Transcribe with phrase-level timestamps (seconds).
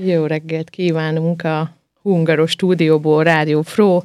[0.00, 4.02] Jó reggelt kívánunk a Hungaros stúdióból, Rádió Fro.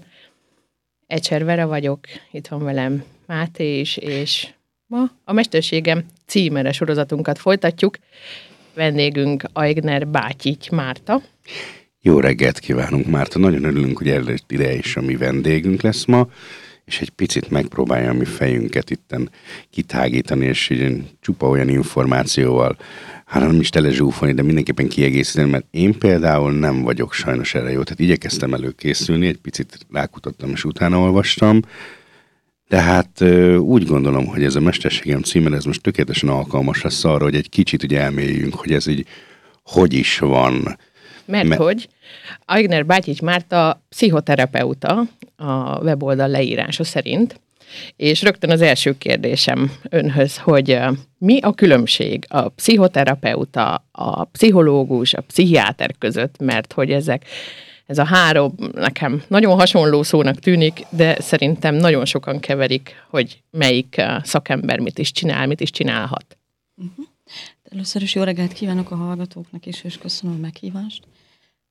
[1.08, 2.00] Ecser Vera vagyok,
[2.32, 4.48] itt van velem Máté is, és
[4.86, 7.98] ma a Mesterségem címere sorozatunkat folytatjuk.
[8.74, 11.22] Vendégünk Aigner Bátyigy Márta.
[12.02, 13.40] Jó reggelt kívánunk, Márta.
[13.40, 16.28] Nagyon örülünk, hogy előtt ide is a mi vendégünk lesz ma,
[16.86, 19.30] és egy picit megpróbálja a mi fejünket itten
[19.70, 22.78] kitágítani, és így csupa olyan információval
[23.34, 27.84] hát nem is telezsúfolni, de mindenképpen kiegészíteni, mert én például nem vagyok sajnos erre jó.
[27.84, 31.60] Tehát igyekeztem előkészülni, egy picit rákutattam és utána olvastam,
[32.68, 33.22] de hát
[33.58, 37.50] úgy gondolom, hogy ez a Mesterségem címen, ez most tökéletesen alkalmas lesz arra, hogy egy
[37.50, 39.06] kicsit ugye elmélyünk, hogy ez így
[39.64, 40.78] hogy is van.
[41.26, 41.88] Mert Me- hogy
[42.46, 45.04] Aigner Bátyics Márta pszichoterapeuta
[45.36, 47.40] a weboldal leírása szerint,
[47.96, 50.80] és rögtön az első kérdésem önhöz, hogy
[51.18, 57.26] mi a különbség a pszichoterapeuta, a pszichológus, a pszichiáter között, mert hogy ezek
[57.86, 64.02] ez a három nekem nagyon hasonló szónak tűnik, de szerintem nagyon sokan keverik, hogy melyik
[64.24, 66.38] szakember mit is csinál, mit is csinálhat.
[66.76, 67.06] Uh-huh.
[67.72, 71.04] Először is jó reggelt kívánok a hallgatóknak is, és köszönöm a meghívást.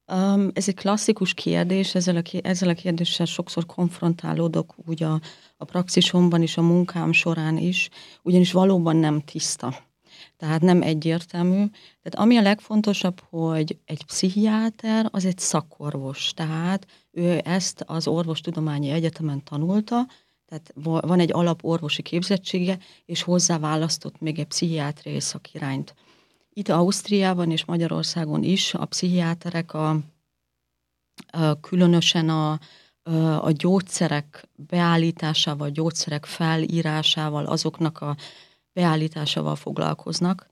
[0.06, 5.20] Um, ez egy klasszikus kérdés, ezzel a, ezzel a kérdéssel sokszor konfrontálódok úgy a,
[5.56, 7.89] a praxisomban is, a munkám során is,
[8.23, 9.75] ugyanis valóban nem tiszta.
[10.36, 11.64] Tehát nem egyértelmű.
[12.03, 16.33] Tehát ami a legfontosabb, hogy egy pszichiáter az egy szakorvos.
[16.34, 20.06] Tehát ő ezt az orvostudományi egyetemen tanulta,
[20.47, 20.73] tehát
[21.06, 25.95] van egy alaporvosi képzettsége, és hozzá választott még egy pszichiátriai szakirányt.
[26.55, 29.98] Itt Ausztriában és Magyarországon is a pszichiáterek a,
[31.27, 32.58] a különösen a,
[33.41, 38.17] a gyógyszerek beállításával, gyógyszerek felírásával, azoknak a
[38.73, 40.47] beállításával foglalkoznak.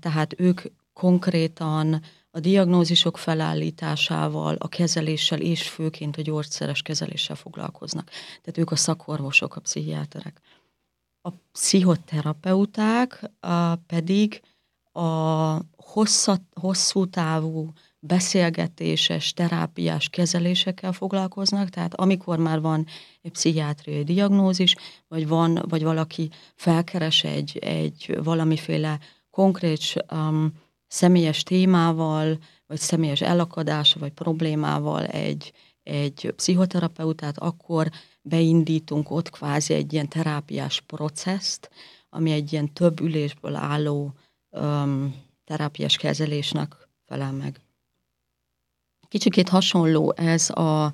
[0.00, 8.10] Tehát ők konkrétan a diagnózisok felállításával, a kezeléssel és főként a gyógyszeres kezeléssel foglalkoznak.
[8.42, 10.40] Tehát ők a szakorvosok, a pszichiáterek.
[11.20, 13.30] A pszichoterapeuták
[13.86, 14.40] pedig
[14.98, 22.86] a hosszat, hosszú távú beszélgetéses, terápiás kezelésekkel foglalkoznak, tehát amikor már van
[23.22, 24.74] egy pszichiátriai diagnózis,
[25.08, 28.98] vagy van, vagy valaki felkeres egy, egy valamiféle
[29.30, 30.52] konkrét um,
[30.86, 37.90] személyes témával, vagy személyes elakadása, vagy problémával egy, egy pszichoterapeutát, akkor
[38.22, 41.70] beindítunk ott kvázi egy ilyen terápiás processzt,
[42.10, 44.14] ami egy ilyen több ülésből álló
[44.50, 45.14] um,
[45.44, 47.60] terápiás kezelésnek felel meg.
[49.08, 50.92] Kicsikét hasonló ez a,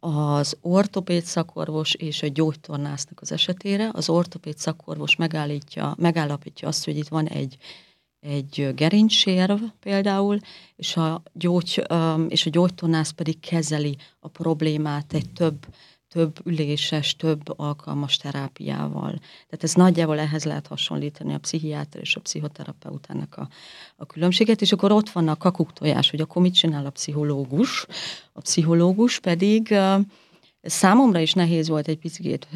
[0.00, 3.90] az ortopéd szakorvos és a gyógytornásznak az esetére.
[3.92, 7.56] Az ortopéd szakorvos megállítja, megállapítja azt, hogy itt van egy,
[8.20, 10.38] egy gerincsérv például,
[10.76, 11.86] és a, gyógy,
[12.28, 15.66] és a gyógytornász pedig kezeli a problémát egy több
[16.08, 19.18] több üléses, több alkalmas terápiával.
[19.18, 23.48] Tehát ez nagyjából ehhez lehet hasonlítani a pszichiáter és a pszichoterapeutának a,
[23.96, 27.86] a különbséget, és akkor ott van a kakuktojás, hogy akkor mit csinál a pszichológus.
[28.32, 29.74] A pszichológus pedig
[30.62, 32.48] Számomra is nehéz volt egy picit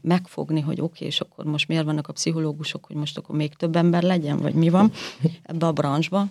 [0.00, 3.54] megfogni, hogy oké, okay, és akkor most miért vannak a pszichológusok, hogy most akkor még
[3.54, 4.92] több ember legyen, vagy mi van
[5.42, 6.26] ebbe a branchba.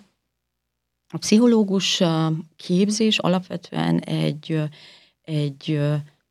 [1.12, 2.02] A pszichológus
[2.56, 4.62] képzés alapvetően egy,
[5.22, 5.80] egy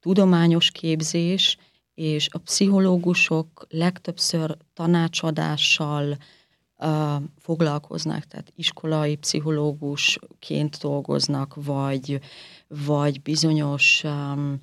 [0.06, 1.58] tudományos képzés,
[1.96, 6.18] és a pszichológusok legtöbbször tanácsadással
[6.78, 6.90] uh,
[7.38, 12.20] foglalkoznak, tehát iskolai pszichológusként dolgoznak, vagy,
[12.68, 14.60] vagy bizonyos um,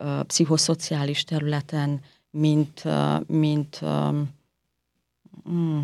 [0.00, 4.30] uh, pszichoszociális területen, mint, uh, mint, um,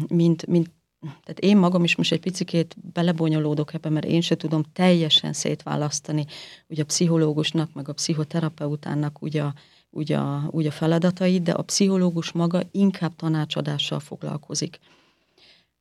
[0.08, 0.70] mint, mint
[1.02, 6.26] tehát én magam is most egy picikét belebonyolódok ebbe, mert én se tudom teljesen szétválasztani
[6.68, 9.54] ugye a pszichológusnak, meg a pszichoterapeutának ugye a,
[9.90, 14.78] ugye a, ugye a feladatait, de a pszichológus maga inkább tanácsadással foglalkozik.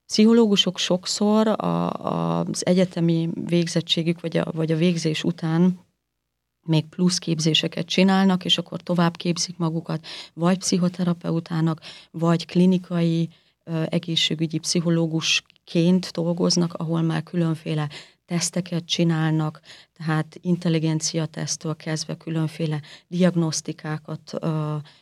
[0.05, 5.79] Pszichológusok sokszor a, a, az egyetemi végzettségük, vagy a, vagy a végzés után
[6.65, 11.81] még plusz képzéseket csinálnak, és akkor tovább képzik magukat, vagy pszichoterapeutának,
[12.11, 13.29] vagy klinikai
[13.89, 17.89] egészségügyi pszichológusként dolgoznak, ahol már különféle
[18.25, 19.61] teszteket csinálnak,
[19.93, 24.33] tehát intelligencia tesztől kezdve különféle diagnosztikákat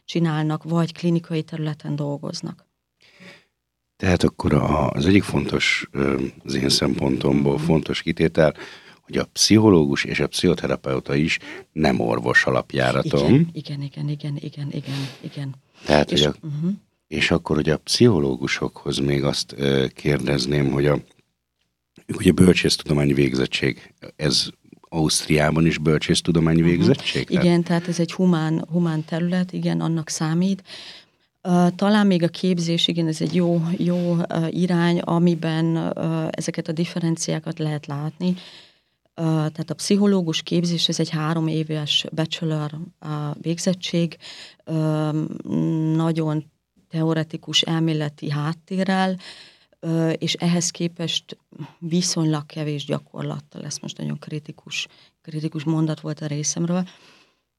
[0.06, 2.68] csinálnak, vagy klinikai területen dolgoznak.
[3.96, 4.54] Tehát akkor
[4.94, 5.90] az egyik fontos,
[6.44, 8.54] az én szempontomból fontos kitétel,
[9.02, 11.40] hogy a pszichológus és a pszichoterapeuta is
[11.72, 13.34] nem orvos alapjáratom.
[13.34, 15.08] Igen, igen, igen, igen, igen, igen.
[15.22, 15.56] igen.
[15.86, 16.72] Tehát, és, hogy a, uh-huh.
[17.10, 19.56] És akkor ugye a pszichológusokhoz még azt
[19.94, 21.00] kérdezném, hogy a,
[22.18, 24.48] Ugye bölcsésztudományi végzettség, ez
[24.82, 26.70] Ausztriában is bölcsésztudományi mhm.
[26.70, 27.22] végzettség?
[27.30, 27.46] Uh-huh.
[27.46, 30.64] Igen, tehát ez egy humán, humán terület, igen, annak számít.
[31.76, 34.16] Talán még a képzés, igen, ez egy jó, jó
[34.50, 35.94] irány, amiben
[36.32, 38.36] ezeket a differenciákat lehet látni.
[39.14, 42.72] Tehát a pszichológus képzés, ez egy három éves bachelor
[43.42, 44.18] végzettség,
[45.96, 46.52] nagyon
[46.90, 49.18] teoretikus elméleti háttérrel,
[50.18, 51.38] és ehhez képest
[51.80, 54.88] viszonylag kevés gyakorlattal, ez most nagyon kritikus,
[55.22, 56.88] kritikus mondat volt a részemről.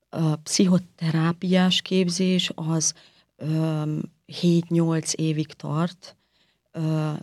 [0.09, 2.95] A pszichoterápiás képzés az
[4.27, 6.17] 7-8 évig tart,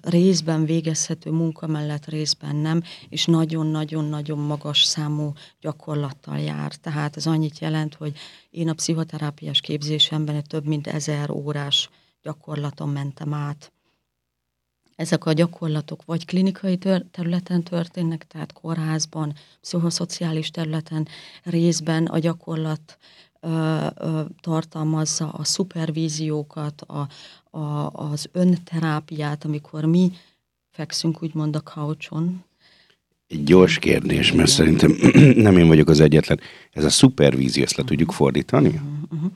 [0.02, 6.76] részben végezhető munka mellett részben nem, és nagyon-nagyon-nagyon magas számú gyakorlattal jár.
[6.76, 8.18] Tehát ez annyit jelent, hogy
[8.50, 11.90] én a pszichoterápiás képzésemben több mint ezer órás
[12.22, 13.72] gyakorlaton mentem át.
[14.96, 21.08] Ezek a gyakorlatok vagy klinikai tör- területen történnek, tehát kórházban, pszichoszociális területen,
[21.44, 22.98] részben a gyakorlat
[24.42, 27.08] tartalmazza a szupervíziókat, a,
[27.58, 30.12] a, az önterápiát, amikor mi
[30.70, 32.44] fekszünk úgymond a couchon.
[33.28, 34.92] Egy gyors kérdés, mert szerintem
[35.48, 36.40] nem én vagyok az egyetlen.
[36.72, 38.68] Ez a szupervízió, ezt le tudjuk fordítani?
[38.68, 39.32] Uh-huh, uh-huh.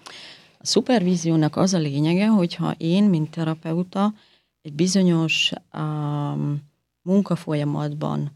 [0.57, 4.13] A szupervíziónak az a lényege, hogyha én, mint terapeuta,
[4.61, 6.59] egy bizonyos um,
[7.01, 8.31] munkafolyamatban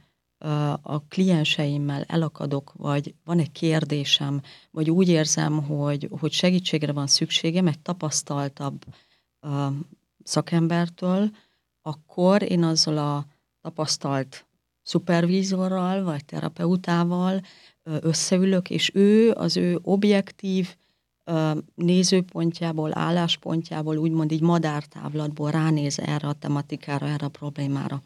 [0.82, 7.68] a klienseimmel elakadok, vagy van egy kérdésem, vagy úgy érzem, hogy, hogy segítségre van szükségem
[7.68, 8.86] egy tapasztaltabb
[10.24, 11.30] szakembertől,
[11.82, 13.26] akkor én azzal a
[13.62, 14.46] tapasztalt
[14.82, 17.42] szupervízorral, vagy terapeutával
[17.84, 20.76] összeülök, és ő az ő objektív
[21.76, 28.02] nézőpontjából, álláspontjából, úgymond így madártávlatból ránéz erre a tematikára, erre a problémára.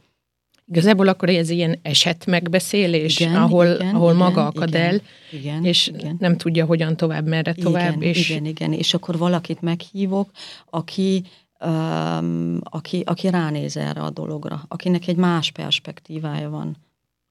[0.70, 5.02] Igazából akkor ez ilyen eset megbeszélés, igen, ahol, igen, ahol igen, maga akad igen, el,
[5.32, 6.16] igen, és igen.
[6.20, 8.02] nem tudja, hogyan tovább, merre tovább.
[8.02, 8.30] Igen, és...
[8.30, 10.32] igen, igen, és akkor valakit meghívok,
[10.70, 11.24] aki,
[11.66, 16.76] um, aki, aki ránéz erre a dologra, akinek egy más perspektívája van.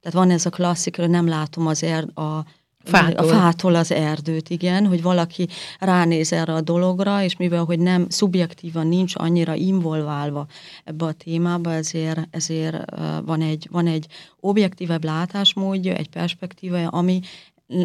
[0.00, 2.44] Tehát van ez a klasszik, hogy nem látom az er, a,
[2.88, 3.28] Fától.
[3.28, 5.48] A fától az erdőt, igen, hogy valaki
[5.78, 10.46] ránéz erre a dologra, és mivel, hogy nem szubjektívan nincs annyira involválva
[10.84, 12.84] ebbe a témába, ezért, ezért
[13.24, 14.06] van, egy, van egy
[14.40, 17.20] objektívebb látásmódja, egy perspektívája, ami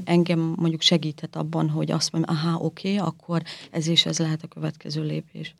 [0.03, 3.41] engem mondjuk segített abban, hogy azt mondjam, aha, oké, okay, akkor
[3.71, 5.55] ez is ez lehet a következő lépés.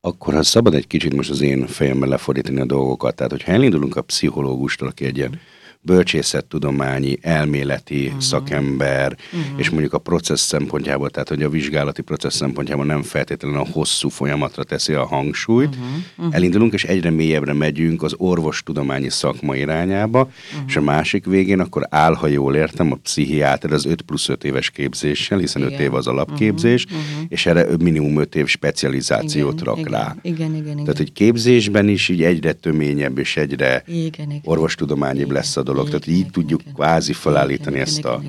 [0.00, 3.96] Akkor ha szabad egy kicsit most az én fejemmel lefordítani a dolgokat, tehát hogyha elindulunk
[3.96, 5.40] a pszichológustól, aki egy ilyen
[5.84, 8.20] bölcsészettudományi, elméleti uh-huh.
[8.20, 9.58] szakember, uh-huh.
[9.60, 14.08] és mondjuk a processz szempontjából, tehát hogy a vizsgálati processz szempontjából nem feltétlenül a hosszú
[14.08, 15.68] folyamatra teszi a hangsúlyt.
[15.74, 15.86] Uh-huh.
[16.16, 16.34] Uh-huh.
[16.34, 20.64] Elindulunk, és egyre mélyebbre megyünk az orvostudományi szakma irányába, uh-huh.
[20.66, 24.44] és a másik végén akkor áll, ha jól értem, a pszichiáter az 5 plusz 5
[24.44, 27.00] éves képzéssel, hiszen 5 év az alapképzés, uh-huh.
[27.00, 27.26] Uh-huh.
[27.28, 30.16] és erre minimum 5 év specializációt igen, rak igen, rá.
[30.22, 30.84] Igen, igen, igen.
[30.84, 35.34] Tehát, hogy képzésben is így egyre töményebb és egyre igen, igen, orvostudományibb igen.
[35.34, 38.22] lesz a dolog dolog, tehát így tudjuk kvázi felállítani ezt a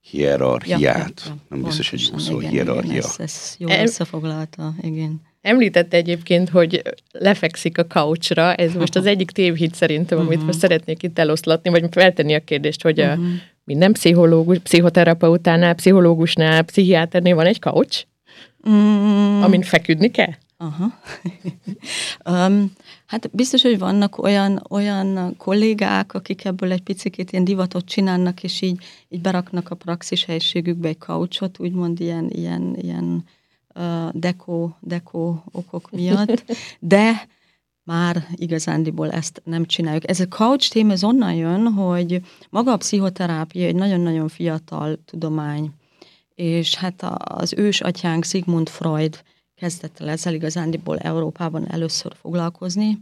[0.00, 1.32] hierarchiát.
[1.48, 2.96] Nem biztos, hogy jó szó, hierarchia.
[2.96, 5.20] Ez, ez jó összefoglalta, igen.
[5.40, 6.82] Említette egyébként, hogy
[7.12, 10.46] lefekszik a couchra, ez most az egyik tévhit szerintem, amit uh-huh.
[10.46, 13.24] most szeretnék itt eloszlatni, vagy feltenni a kérdést, hogy uh-huh.
[13.24, 13.28] a
[13.64, 18.04] minden pszichológus, pszichoterapeutánál, pszichológusnál, pszichiáternél van egy couch,
[18.68, 19.42] mm.
[19.42, 20.32] amin feküdni kell?
[20.56, 21.00] Aha.
[22.48, 22.72] um,
[23.06, 28.60] hát biztos, hogy vannak olyan, olyan kollégák, akik ebből egy picit ilyen divatot csinálnak, és
[28.60, 33.24] így, így beraknak a praxis helységükbe egy couchot, úgymond ilyen, ilyen, ilyen
[33.74, 36.44] uh, deko, deko okok miatt,
[36.78, 37.26] de
[37.84, 40.08] már igazándiból ezt nem csináljuk.
[40.08, 42.20] Ez a couch téma ez onnan jön, hogy
[42.50, 45.70] maga a pszichoterápia egy nagyon-nagyon fiatal tudomány,
[46.34, 49.22] és hát az ős atyánk Sigmund Freud
[49.54, 52.98] kezdett el ezzel igazándiból Európában először foglalkozni,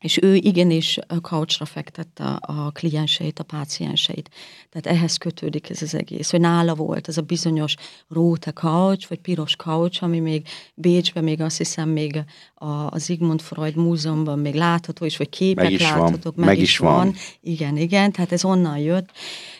[0.00, 4.30] és ő igenis couchra fektette a klienseit, a pácienseit.
[4.70, 7.74] Tehát ehhez kötődik ez az egész, hogy nála volt ez a bizonyos
[8.08, 12.24] róte couch, vagy piros couch, ami még Bécsben, még azt hiszem még
[12.54, 16.44] a, Sigmund Freud múzeumban még látható is, vagy képek meg is láthatók, van.
[16.44, 16.94] meg, meg is, is van.
[16.94, 17.14] van.
[17.40, 19.10] Igen, igen, tehát ez onnan jött.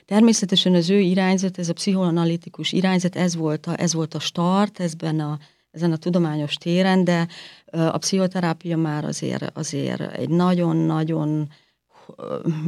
[0.04, 4.80] Természetesen az ő irányzat, ez a pszichoanalitikus irányzat, ez volt a, ez volt a start,
[4.80, 5.38] ezben a
[5.76, 7.28] ezen a tudományos téren, de
[7.70, 11.48] a pszichoterápia már azért, azért egy nagyon-nagyon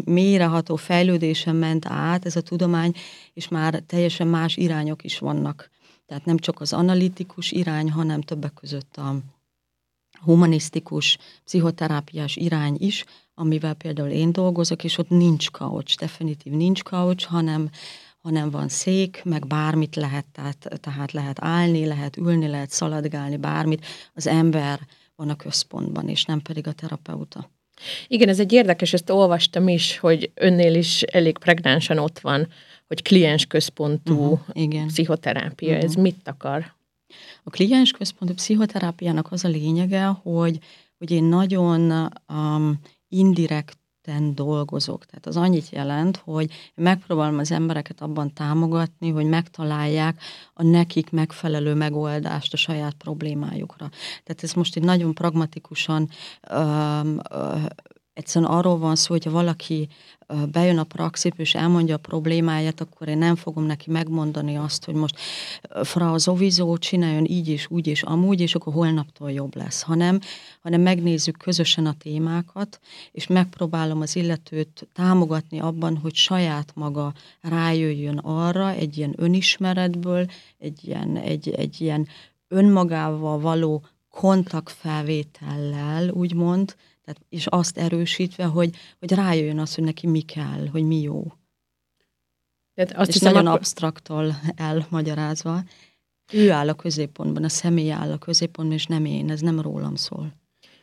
[0.05, 2.95] mélyreható fejlődésen ment át ez a tudomány,
[3.33, 5.71] és már teljesen más irányok is vannak.
[6.07, 9.15] Tehát nem csak az analitikus irány, hanem többek között a,
[10.21, 17.27] humanisztikus, pszichoterápiás irány is, amivel például én dolgozok, és ott nincs couch, definitív nincs couch,
[17.27, 17.71] hanem,
[18.23, 23.87] hanem van szék, meg bármit lehet, tehát, tehát lehet állni, lehet ülni, lehet szaladgálni, bármit.
[24.15, 24.81] Az ember
[25.17, 27.51] van a központban, és nem pedig a terapeuta.
[28.07, 32.49] Igen, ez egy érdekes, ezt olvastam is, hogy önnél is elég pregnánsan ott van,
[32.87, 34.87] hogy kliensközpontú uh-huh, igen.
[34.87, 35.69] pszichoterápia.
[35.69, 35.85] Uh-huh.
[35.85, 36.77] Ez mit akar?
[37.45, 40.59] A kliensközpontú pszichoterápiának az a lényege, hogy,
[40.99, 42.79] hogy én nagyon um,
[44.09, 45.05] indirekten dolgozok.
[45.07, 50.21] Tehát az annyit jelent, hogy megpróbálom az embereket abban támogatni, hogy megtalálják
[50.55, 53.91] a nekik megfelelő megoldást a saját problémájukra.
[54.25, 56.09] Tehát ez most egy nagyon pragmatikusan
[56.51, 57.65] um, uh,
[58.19, 59.89] Egyszerűen arról van szó, hogyha valaki
[60.51, 64.95] bejön a praxis és elmondja a problémáját, akkor én nem fogom neki megmondani azt, hogy
[64.95, 65.19] most
[65.83, 70.21] fra az ovizó csináljon így és úgy és amúgy, és akkor holnaptól jobb lesz, hanem,
[70.63, 72.81] hanem megnézzük közösen a témákat,
[73.13, 80.27] és megpróbálom az illetőt támogatni abban, hogy saját maga rájöjjön arra egy ilyen önismeretből,
[80.59, 82.09] egy ilyen, egy, egy ilyen
[82.49, 83.83] önmagával való
[84.19, 90.83] kontaktfelvétellel, úgymond, tehát, és azt erősítve, hogy, hogy rájöjjön az, hogy neki mi kell, hogy
[90.83, 91.25] mi jó.
[92.75, 93.59] Tehát azt és hiszem, nagyon akkor...
[93.59, 95.63] absztraktól elmagyarázva.
[96.33, 99.95] Ő áll a középpontban, a személy áll a középpontban, és nem én, ez nem rólam
[99.95, 100.35] szól.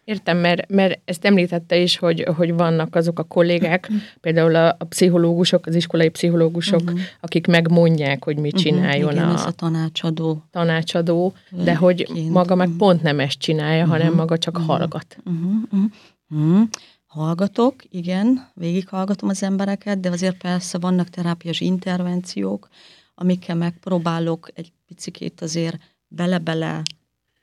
[0.05, 4.83] Értem, mert, mert ezt említette is, hogy, hogy vannak azok a kollégák, például a, a
[4.89, 6.99] pszichológusok, az iskolai pszichológusok, uh-huh.
[7.19, 10.43] akik megmondják, hogy mit uh-huh, csináljon igen, a, ez a tanácsadó.
[10.51, 13.97] tanácsadó, de hogy maga meg pont nem ezt csinálja, uh-huh.
[13.97, 14.77] hanem maga csak uh-huh.
[14.77, 15.17] hallgat.
[15.25, 15.83] Uh-huh.
[16.29, 16.67] Uh-huh.
[17.05, 22.67] Hallgatok, igen, végighallgatom az embereket, de azért persze vannak terápiás intervenciók,
[23.15, 26.81] amikkel megpróbálok egy picikét azért bele-bele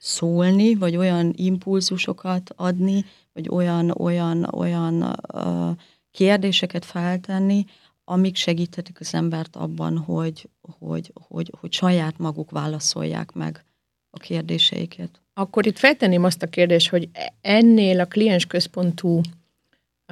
[0.03, 5.69] szólni, vagy olyan impulzusokat adni, vagy olyan, olyan, olyan uh,
[6.11, 7.65] kérdéseket feltenni,
[8.03, 13.65] amik segíthetik az embert abban, hogy, hogy, hogy, hogy saját maguk válaszolják meg
[14.09, 15.21] a kérdéseiket.
[15.33, 17.09] Akkor itt feltenném azt a kérdést, hogy
[17.41, 19.21] ennél a kliensközpontú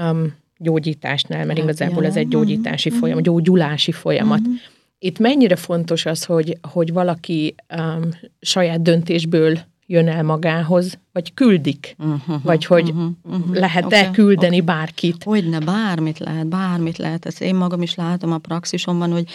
[0.02, 3.02] um, gyógyításnál, mert igazából ez egy gyógyítási uh-huh.
[3.02, 4.40] folyamat, gyógyulási folyamat.
[4.40, 4.56] Uh-huh.
[5.00, 9.60] Itt mennyire fontos az, hogy, hogy valaki um, saját döntésből
[9.92, 14.76] jön el magához, vagy küldik, uh-huh, vagy hogy uh-huh, uh-huh, lehet-e okay, küldeni okay.
[14.76, 15.24] bárkit?
[15.24, 17.26] Hogyne, bármit lehet, bármit lehet.
[17.26, 19.30] Ezt én magam is látom a praxisomban, hogy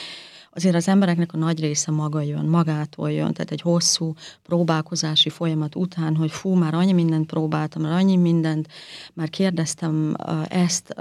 [0.57, 5.75] azért az embereknek a nagy része maga jön, magától jön, tehát egy hosszú próbálkozási folyamat
[5.75, 8.69] után, hogy fú, már annyi mindent próbáltam, már annyi mindent,
[9.15, 10.17] már kérdeztem
[10.49, 10.95] ezt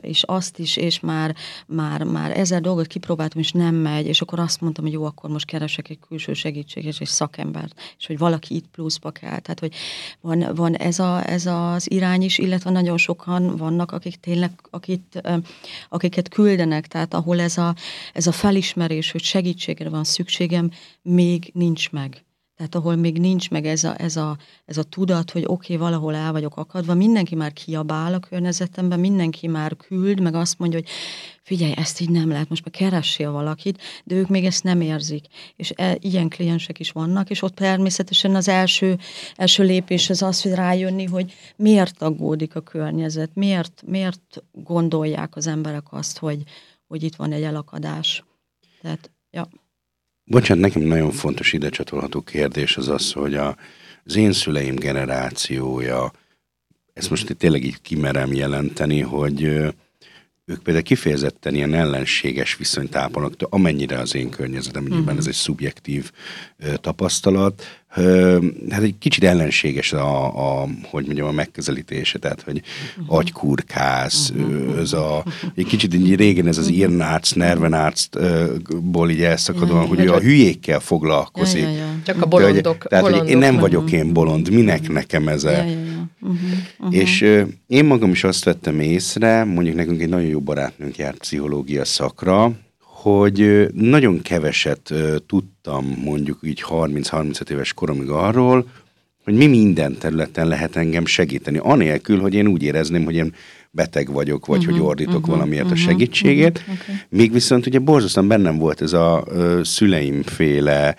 [0.00, 1.34] és azt is, és már,
[1.66, 5.30] már, már ezer dolgot kipróbáltam, és nem megy, és akkor azt mondtam, hogy jó, akkor
[5.30, 9.38] most keresek egy külső segítséget, egy szakembert, és hogy valaki itt pluszba kell.
[9.38, 9.74] Tehát, hogy
[10.20, 15.22] van, van ez, a, ez az irány is, illetve nagyon sokan vannak, akik tényleg, akit,
[15.88, 17.74] akiket küldenek, tehát ahol ez a,
[18.12, 20.70] ez a felismerés, és hogy segítségre van szükségem,
[21.02, 22.26] még nincs meg.
[22.58, 25.86] Tehát ahol még nincs meg ez a, ez a, ez a tudat, hogy oké, okay,
[25.86, 30.78] valahol el vagyok akadva, mindenki már kiabál a környezetemben, mindenki már küld, meg azt mondja,
[30.78, 30.88] hogy
[31.42, 35.26] figyelj, ezt így nem lehet, most már keressél valakit, de ők még ezt nem érzik.
[35.56, 38.98] És e, ilyen kliensek is vannak, és ott természetesen az első,
[39.36, 45.46] első lépés az az, hogy rájönni, hogy miért aggódik a környezet, miért, miért gondolják az
[45.46, 46.42] emberek azt, hogy,
[46.86, 48.24] hogy itt van egy elakadás.
[48.80, 49.48] Tehát, ja.
[50.24, 53.56] Bocsánat, nekem nagyon fontos ide csatolható kérdés az az, hogy a,
[54.04, 56.12] az én szüleim generációja,
[56.92, 59.42] ezt most tényleg így kimerem jelenteni, hogy
[60.44, 66.10] ők például kifejezetten ilyen ellenséges viszonyt ápolnak, amennyire az én környezetem, nyilván ez egy szubjektív
[66.74, 67.77] tapasztalat,
[68.70, 70.24] hát egy kicsit ellenséges a,
[70.62, 72.62] a, hogy mondjam, a megközelítése, tehát, hogy
[72.98, 73.16] uh-huh.
[73.16, 74.78] agykurkász, uh-huh.
[74.78, 80.20] ez a, egy kicsit így régen ez az Irnárc, Nervenárcból így elszakadóan, hogy ő a
[80.20, 81.62] hülyékkel foglalkozik.
[81.62, 81.86] Ja, ja, ja.
[82.04, 82.86] Csak a bolondok.
[82.88, 85.42] Tehát, hogy én nem vagyok én bolond, minek nekem ez.
[85.42, 85.76] Ja, ja, ja.
[86.20, 86.38] Uh-huh,
[86.78, 86.96] uh-huh.
[86.96, 91.18] És uh, én magam is azt vettem észre, mondjuk nekünk egy nagyon jó barátnőnk járt
[91.18, 92.52] pszichológia szakra,
[93.02, 94.92] hogy nagyon keveset
[95.26, 98.66] tudtam mondjuk így 30-35 éves koromig arról,
[99.24, 103.34] hogy mi minden területen lehet engem segíteni, anélkül, hogy én úgy érezném, hogy én
[103.70, 106.58] beteg vagyok, vagy uh-huh, hogy ordítok uh-huh, valamiért uh-huh, a segítségét.
[106.58, 106.94] Uh-huh, okay.
[107.08, 110.96] Még viszont ugye borzasztóan bennem volt ez a ö, szüleimféle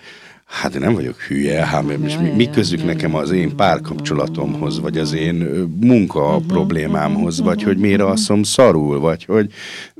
[0.50, 4.98] Hát én nem vagyok hülye, hát és mi, mi közük nekem az én párkapcsolatomhoz, vagy
[4.98, 5.34] az én
[5.80, 9.52] munka uh-huh, problémámhoz, uh-huh, vagy hogy miért alszom szarul, vagy hogy...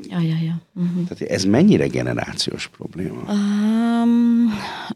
[0.09, 0.63] Ja, ja, ja.
[0.75, 1.09] Uh-huh.
[1.09, 3.21] Tehát ez mennyire generációs probléma?
[3.29, 4.53] Um,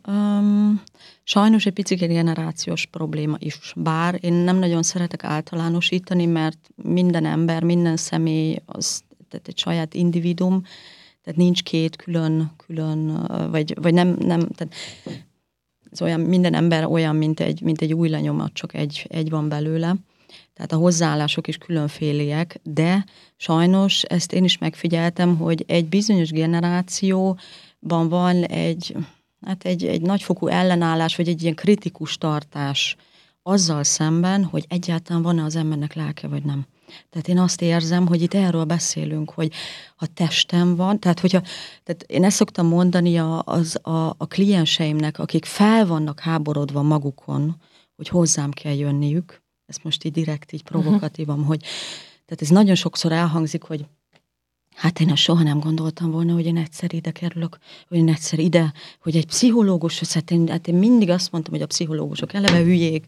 [0.08, 0.82] um,
[1.24, 3.72] sajnos egy picit generációs probléma is.
[3.76, 9.94] Bár én nem nagyon szeretek általánosítani, mert minden ember, minden személy az tehát egy saját
[9.94, 10.62] individum,
[11.24, 14.74] tehát nincs két külön, külön vagy, vagy nem, nem tehát
[15.94, 19.48] ez olyan, minden ember olyan, mint egy, mint egy új lenyomat, csak egy, egy van
[19.48, 19.94] belőle.
[20.54, 23.04] Tehát a hozzáállások is különféliek, de
[23.36, 28.96] sajnos ezt én is megfigyeltem, hogy egy bizonyos generációban van egy,
[29.46, 32.96] hát egy, egy nagyfokú ellenállás, vagy egy ilyen kritikus tartás
[33.42, 36.66] azzal szemben, hogy egyáltalán van-e az embernek lelke, vagy nem.
[37.10, 39.52] Tehát én azt érzem, hogy itt erről beszélünk, hogy
[39.96, 41.40] ha testem van, tehát hogyha,
[41.82, 47.56] tehát én ezt szoktam mondani a, az, a, a klienseimnek, akik fel vannak háborodva magukon,
[47.96, 51.48] hogy hozzám kell jönniük, ezt most így direkt, így provokatívan, uh-huh.
[51.48, 51.60] hogy
[52.26, 53.86] tehát ez nagyon sokszor elhangzik, hogy
[54.74, 58.72] Hát én soha nem gondoltam volna, hogy én egyszer ide kerülök, hogy én egyszer ide,
[59.00, 63.06] hogy egy pszichológus, hát én, hát én mindig azt mondtam, hogy a pszichológusok eleve hülyék,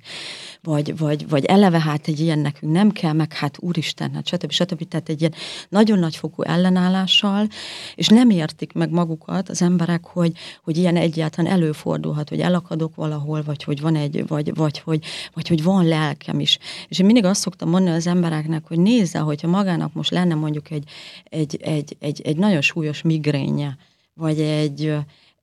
[0.67, 4.51] vagy, vagy, vagy eleve hát egy ilyen nekünk nem kell, meg hát úristen, hát stb.
[4.51, 4.89] stb.
[4.89, 5.35] Tehát egy ilyen
[5.69, 7.49] nagyon nagyfokú ellenállással,
[7.95, 10.33] és nem értik meg magukat az emberek, hogy,
[10.63, 15.05] hogy ilyen egyáltalán előfordulhat, hogy elakadok valahol, vagy hogy van egy, vagy, vagy, vagy,
[15.35, 16.59] vagy hogy van lelkem is.
[16.89, 20.71] És én mindig azt szoktam mondani az embereknek, hogy nézze, hogyha magának most lenne mondjuk
[20.71, 20.89] egy,
[21.25, 23.77] egy, egy, egy, egy nagyon súlyos migrénye,
[24.15, 24.95] vagy egy,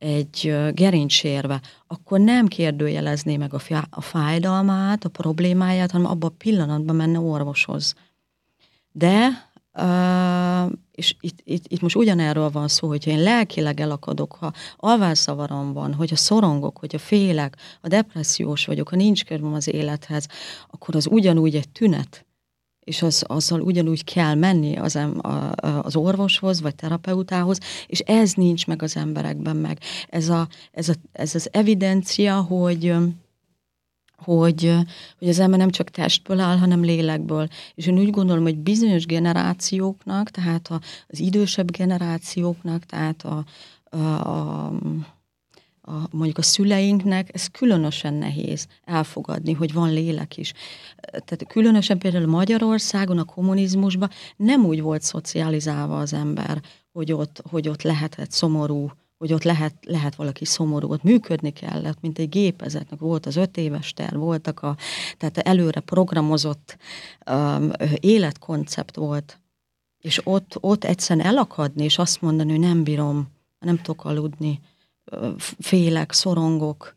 [0.04, 6.96] egy gerincsérve, akkor nem kérdőjelezné meg a, a fájdalmát, a problémáját, hanem abban a pillanatban
[6.96, 7.96] menne orvoshoz.
[8.92, 9.30] De,
[10.92, 15.94] és itt, itt, itt most ugyanerről van szó, hogyha én lelkileg elakadok, ha alvászavarom van,
[15.94, 20.28] hogyha szorongok, hogyha félek, a depressziós vagyok, ha nincs körülöm az élethez,
[20.72, 22.26] akkor az ugyanúgy egy tünet
[22.84, 25.00] és az, azzal ugyanúgy kell menni az,
[25.82, 29.80] az orvoshoz, vagy terapeutához, és ez nincs meg az emberekben meg.
[30.10, 32.96] Ez, a, ez, a, ez az evidencia, hogy,
[34.18, 34.76] hogy,
[35.20, 37.48] hogy az ember nem csak testből áll, hanem lélekből.
[37.76, 40.70] És én úgy gondolom, hogy bizonyos generációknak, tehát
[41.08, 43.46] az idősebb generációknak, tehát a,
[43.84, 44.74] a, a
[45.86, 50.54] a, mondjuk a szüleinknek ez különösen nehéz elfogadni, hogy van lélek is.
[51.12, 57.68] Tehát különösen például Magyarországon, a kommunizmusban nem úgy volt szocializálva az ember, hogy ott, hogy
[57.68, 63.00] ott lehetett szomorú, hogy ott lehet, lehet valaki szomorú, ott működni kellett, mint egy gépezetnek.
[63.00, 64.78] Volt az öt éves terv, voltak a,
[65.18, 66.78] tehát előre programozott
[67.32, 69.40] um, életkoncept volt,
[70.00, 73.28] és ott, ott egyszerűen elakadni, és azt mondani, hogy nem bírom,
[73.60, 74.60] nem tudok aludni,
[75.60, 76.96] félek, szorongok,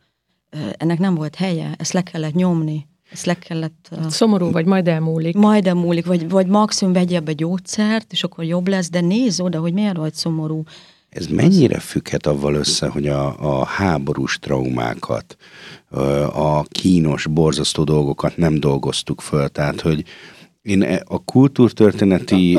[0.76, 3.88] ennek nem volt helye, ezt le kellett nyomni, ezt le kellett...
[3.92, 5.36] Uh, Szomorú vagy, majd elmúlik.
[5.36, 9.60] Majd elmúlik, vagy, vagy maximum vegye be gyógyszert, és akkor jobb lesz, de nézz oda,
[9.60, 10.62] hogy miért vagy szomorú.
[11.08, 15.36] Ez mennyire függhet avval össze, hogy a, a háborús traumákat,
[16.32, 20.04] a kínos, borzasztó dolgokat nem dolgoztuk föl, tehát hogy
[20.62, 22.58] én e, a kultúrtörténeti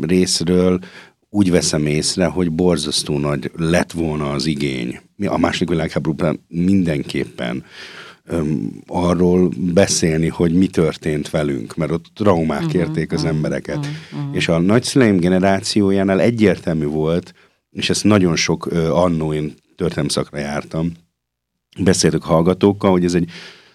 [0.00, 0.78] részről
[1.36, 5.00] úgy veszem észre, hogy borzasztó nagy lett volna az igény.
[5.26, 7.64] A második világháborúban mindenképpen
[8.24, 13.76] öm, arról beszélni, hogy mi történt velünk, mert ott traumák uh-huh, érték az uh-huh, embereket.
[13.76, 14.36] Uh-huh.
[14.36, 17.34] És a nagyszüleim generációjánál egyértelmű volt,
[17.70, 20.92] és ezt nagyon sok ö, annó én történelmszakra jártam,
[21.78, 23.30] beszéltük hallgatókkal, hogy ez egy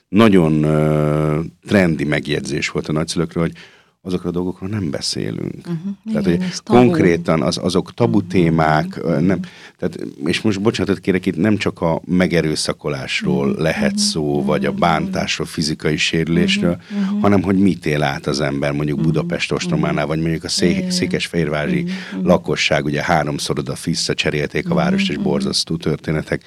[0.08, 3.54] nagyon ö, trendi megjegyzés volt a nagyszülőkről, hogy
[4.03, 5.55] azokról a dolgokról nem beszélünk.
[5.57, 5.93] Uh-huh.
[6.05, 8.31] Tehát, Igen, hogy konkrétan az, azok tabu uh-huh.
[8.31, 9.19] témák, uh-huh.
[9.19, 9.39] nem,
[9.77, 13.61] tehát, és most bocsánatot kérek, itt nem csak a megerőszakolásról uh-huh.
[13.61, 14.45] lehet szó, uh-huh.
[14.45, 17.21] vagy a bántásról, fizikai sérülésről, uh-huh.
[17.21, 19.13] hanem hogy mit él át az ember mondjuk uh-huh.
[19.13, 22.25] Budapest ostrománál, vagy mondjuk a szé- székesfehérvári uh-huh.
[22.25, 26.43] lakosság, ugye háromszor oda visszacserélték a várost, és borzasztó történetek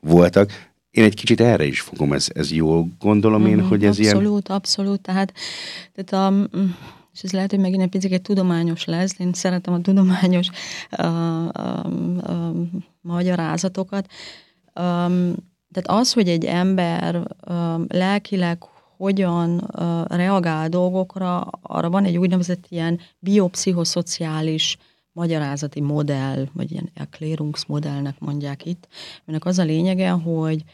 [0.00, 0.50] voltak
[0.92, 3.98] én egy kicsit erre is fogom, ez, ez jó gondolom én, mm, hogy ez abszolút,
[3.98, 4.16] ilyen...
[4.16, 5.32] Abszolút, abszolút, tehát,
[5.94, 6.48] tehát a,
[7.12, 10.48] és ez lehet, hogy megint egy picit tudományos lesz, én szeretem a tudományos
[10.98, 12.56] uh, uh, uh,
[13.00, 14.06] magyarázatokat.
[14.66, 15.34] Um,
[15.72, 18.62] tehát az, hogy egy ember uh, lelkileg
[18.96, 24.76] hogyan uh, reagál dolgokra, arra van egy úgynevezett ilyen biopszichoszociális
[25.12, 28.88] magyarázati modell, vagy ilyen Erklärungsmodellnek mondják itt,
[29.26, 30.64] aminek az a lényege, hogy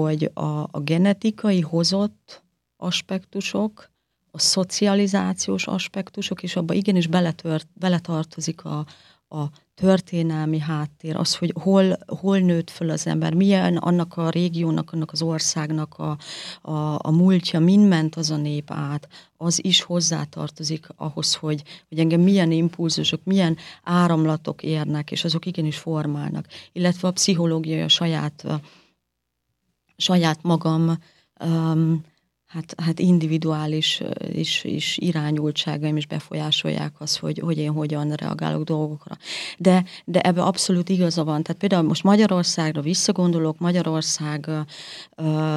[0.00, 2.42] hogy a, a genetikai hozott
[2.76, 3.90] aspektusok,
[4.30, 8.86] a szocializációs aspektusok, és abba igenis beletört, beletartozik a,
[9.28, 14.92] a történelmi háttér, az, hogy hol, hol nőtt föl az ember, milyen annak a régiónak,
[14.92, 16.16] annak az országnak a,
[16.70, 21.98] a, a múltja, mind ment az a nép át, az is hozzátartozik ahhoz, hogy, hogy
[21.98, 26.46] engem milyen impulzusok, milyen áramlatok érnek, és azok igenis formálnak.
[26.72, 28.44] Illetve a pszichológiai a saját
[30.02, 30.98] saját magam
[31.44, 32.04] um,
[32.52, 39.16] hát, hát individuális is, is irányultságaim is befolyásolják azt, hogy, hogy én hogyan reagálok dolgokra.
[39.58, 41.42] De, de ebbe abszolút igaza van.
[41.42, 44.50] Tehát például most Magyarországra visszagondolok, Magyarország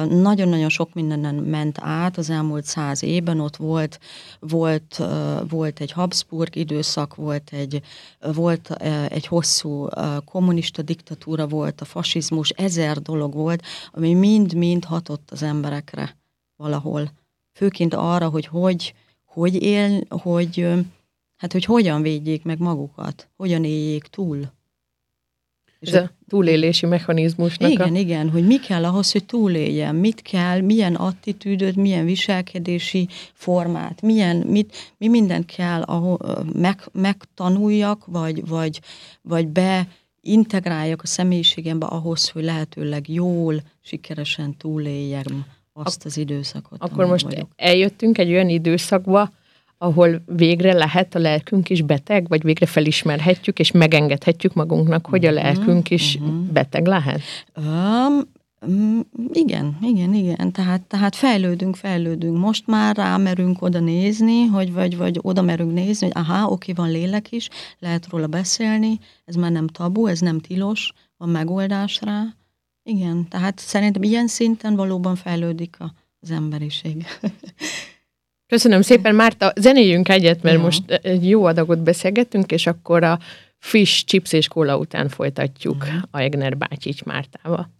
[0.08, 4.00] nagyon-nagyon sok mindenen ment át az elmúlt száz évben, ott volt,
[4.40, 5.02] volt,
[5.48, 7.80] volt egy Habsburg időszak, volt egy,
[8.34, 8.70] volt
[9.08, 9.88] egy hosszú
[10.24, 16.16] kommunista diktatúra, volt a fasizmus, ezer dolog volt, ami mind-mind hatott az emberekre
[16.56, 17.10] valahol.
[17.52, 20.68] Főként arra, hogy hogy, hogy él, hogy,
[21.36, 24.54] hát hogy hogyan védjék meg magukat, hogyan éljék túl.
[25.80, 27.98] Ez a túlélési mechanizmusnak Igen, a...
[27.98, 34.36] igen, hogy mi kell ahhoz, hogy túléljen, mit kell, milyen attitűdöt, milyen viselkedési formát, milyen,
[34.36, 38.80] mit, mi mindent kell ahol, meg, megtanuljak, vagy, vagy,
[39.22, 39.88] vagy be
[40.20, 45.46] integráljak a személyiségembe ahhoz, hogy lehetőleg jól, sikeresen túléljem
[45.84, 46.82] azt az időszakot.
[46.82, 47.48] Akkor most vagyok.
[47.56, 49.30] eljöttünk egy olyan időszakba,
[49.78, 55.30] ahol végre lehet a lelkünk is beteg, vagy végre felismerhetjük, és megengedhetjük magunknak, hogy a
[55.30, 56.34] mhm, lelkünk is uh-huh.
[56.34, 57.20] beteg lehet?
[57.56, 58.20] Um,
[59.32, 60.52] igen, igen, igen.
[60.52, 62.38] Tehát, tehát fejlődünk, fejlődünk.
[62.38, 66.90] Most már rámerünk oda nézni, hogy vagy, vagy oda merünk nézni, hogy aha, oké, van
[66.90, 72.34] lélek is, lehet róla beszélni, ez már nem tabu, ez nem tilos, van megoldás rá
[72.86, 75.76] igen, tehát szerintem ilyen szinten valóban fejlődik
[76.20, 77.04] az emberiség.
[78.46, 79.52] Köszönöm szépen, Márta.
[79.56, 80.62] Zenéljünk egyet, mert ja.
[80.62, 83.18] most egy jó adagot beszélgettünk, és akkor a
[83.58, 86.02] fish, chips és kóla után folytatjuk uh-huh.
[86.10, 87.70] a Egner bácsics Mártával.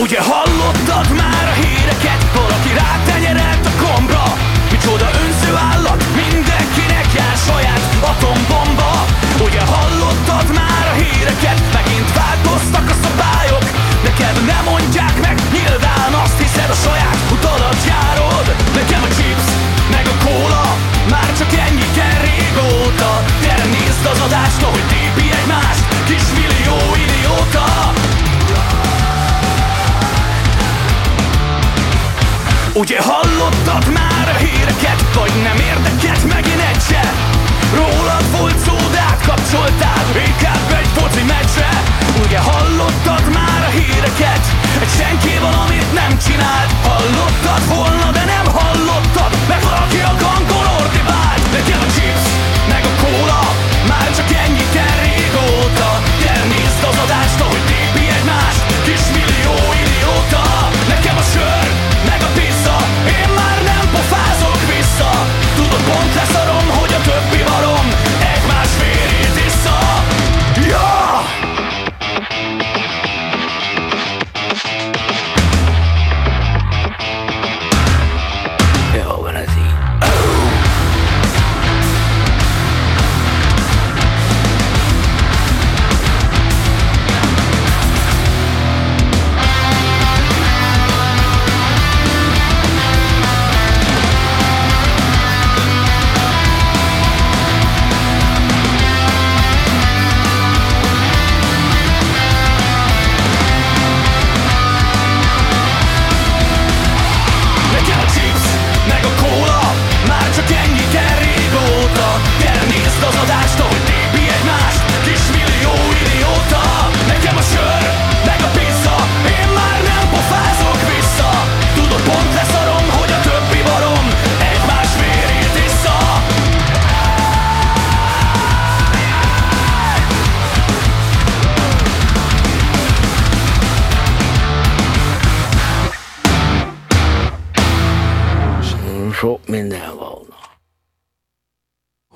[0.00, 2.20] Ugye hallottad már a híreket?
[2.34, 4.24] Valaki rátenyerelt a kombra
[4.70, 7.82] Micsoda önző állat, mindenkinek jár saját
[8.12, 8.90] atombomba
[9.46, 11.60] Ugye hallottad már a híreket?
[11.76, 13.64] Megint változtak a szabályok
[14.06, 18.46] Neked nem mondják meg, nyilván azt hiszed a saját utadat járod
[18.78, 19.10] Nekem a
[46.38, 47.97] csinált Hallottad volna,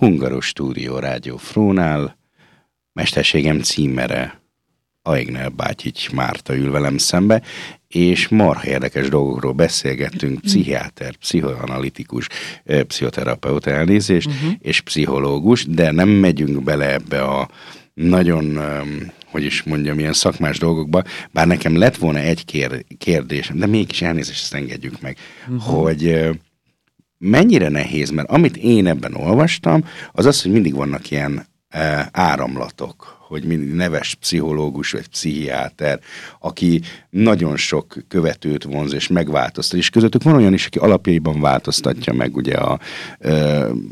[0.03, 2.17] Hungaros Stúdió Rádió Frónál,
[2.93, 4.41] mesterségem címere
[5.03, 7.43] Aignel Bátyics Márta ül velem szembe,
[7.89, 12.27] és marha érdekes dolgokról beszélgettünk, pszichiáter, pszichoanalitikus,
[12.87, 14.53] pszichoterapeuta elnézést, uh-huh.
[14.59, 17.49] és pszichológus, de nem megyünk bele ebbe a
[17.95, 18.59] nagyon,
[19.27, 24.03] hogy is mondjam, ilyen szakmás dolgokba, bár nekem lett volna egy kér, kérdésem, de mégis
[24.03, 25.17] elnézést, ezt engedjük meg,
[25.49, 25.63] uh-huh.
[25.63, 26.31] hogy
[27.25, 31.47] mennyire nehéz, mert amit én ebben olvastam, az az, hogy mindig vannak ilyen
[32.11, 36.01] áramlatok, hogy mindig neves pszichológus vagy pszichiáter,
[36.41, 36.81] aki
[37.11, 42.37] nagyon sok követőt vonz és megváltoztat, és közöttük van olyan is, aki alapjaiban változtatja meg
[42.37, 42.79] ugye a,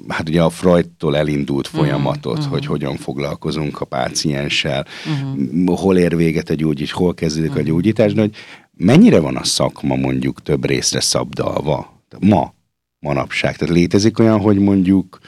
[0.08, 2.52] hát ugye a Freudtól elindult mhm, folyamatot, uh-huh.
[2.52, 5.78] hogy hogyan foglalkozunk a pácienssel, uh-huh.
[5.78, 7.64] hol ér véget a gyógyítás, hol kezdődik uh-huh.
[7.64, 8.34] a gyógyítás, de hogy
[8.76, 12.54] mennyire van a szakma mondjuk több részre szabdalva ma,
[13.00, 13.56] manapság?
[13.56, 15.18] Tehát létezik olyan, hogy mondjuk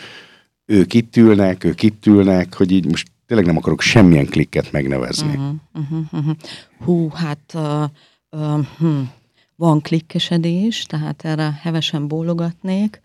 [0.65, 5.37] ők itt ülnek, ők itt ülnek, hogy így most tényleg nem akarok semmilyen klikket megnevezni.
[5.37, 6.37] Uh-huh, uh-huh, uh-huh.
[6.85, 7.85] Hú, hát uh,
[8.31, 9.01] uh, hm.
[9.57, 13.01] van klikkesedés, tehát erre hevesen bólogatnék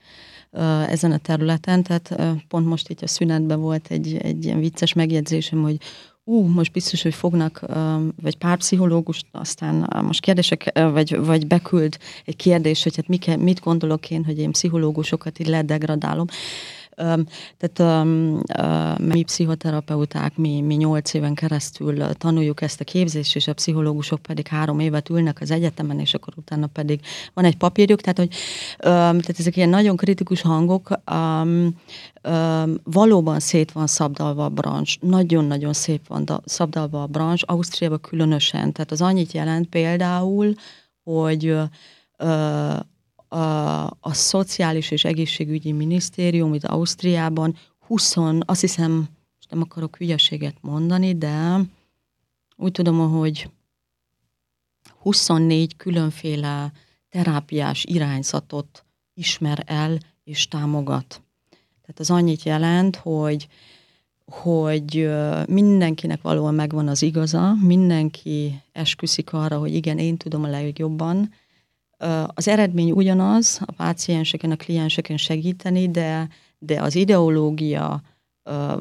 [0.88, 2.16] ezen a területen, tehát
[2.48, 5.78] pont most itt a szünetben volt egy, egy ilyen vicces megjegyzésem, hogy
[6.28, 7.62] ú, most biztos, hogy fognak,
[8.22, 14.10] vagy pár pszichológust, aztán most kérdések, vagy, vagy beküld egy kérdés, hogy hát mit gondolok
[14.10, 16.28] én, hogy én pszichológusokat így ledegradálom.
[17.58, 18.06] Tehát
[19.00, 24.48] mi pszichoterapeuták, mi, mi nyolc éven keresztül tanuljuk ezt a képzést, és a pszichológusok pedig
[24.48, 27.00] három évet ülnek az egyetemen, és akkor utána pedig
[27.34, 28.36] van egy papírjuk, tehát hogy
[28.78, 30.90] tehát ezek ilyen nagyon kritikus hangok,
[32.84, 38.92] valóban szét van szabdalva a brancs, nagyon-nagyon szép van szabdalva a brancs, Ausztriában különösen, tehát
[38.92, 40.54] az annyit jelent például,
[41.04, 41.56] hogy
[43.28, 43.38] a,
[43.86, 51.18] a Szociális és Egészségügyi Minisztérium itt Ausztriában 20, azt hiszem, most nem akarok hülyeséget mondani,
[51.18, 51.60] de
[52.56, 53.50] úgy tudom, hogy
[55.02, 56.72] 24 különféle
[57.10, 61.22] terápiás irányzatot ismer el és támogat.
[61.82, 63.48] Tehát az annyit jelent, hogy
[64.32, 65.10] hogy
[65.48, 71.34] mindenkinek valóan megvan az igaza, mindenki esküszik arra, hogy igen, én tudom a legjobban,
[72.28, 76.30] az eredmény ugyanaz, a pácienseken, a klienseken segíteni, de,
[76.60, 78.02] de az ideológia,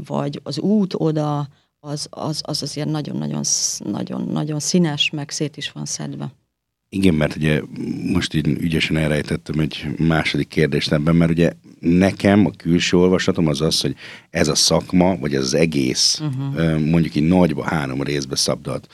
[0.06, 1.48] vagy az út oda,
[1.80, 3.42] az, az, az azért nagyon-nagyon
[3.78, 6.32] nagyon, nagyon színes, meg szét is van szedve.
[6.88, 7.62] Igen, mert ugye
[8.12, 13.60] most így ügyesen elrejtettem egy második kérdést ebben, mert ugye nekem a külső olvasatom az
[13.60, 13.94] az, hogy
[14.30, 16.80] ez a szakma, vagy ez az egész, uh-huh.
[16.80, 18.88] mondjuk így nagyba, három részbe szabdalt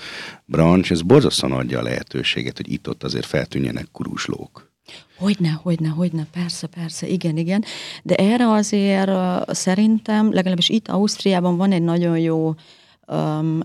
[0.45, 4.71] brancs, ez borzasztóan adja a lehetőséget, hogy itt-ott azért feltűnjenek kuruslók.
[5.17, 7.65] Hogyne, hogyne, hogyne, persze, persze, igen, igen.
[8.03, 12.57] De erre azért uh, szerintem, legalábbis itt Ausztriában van egy nagyon jó um,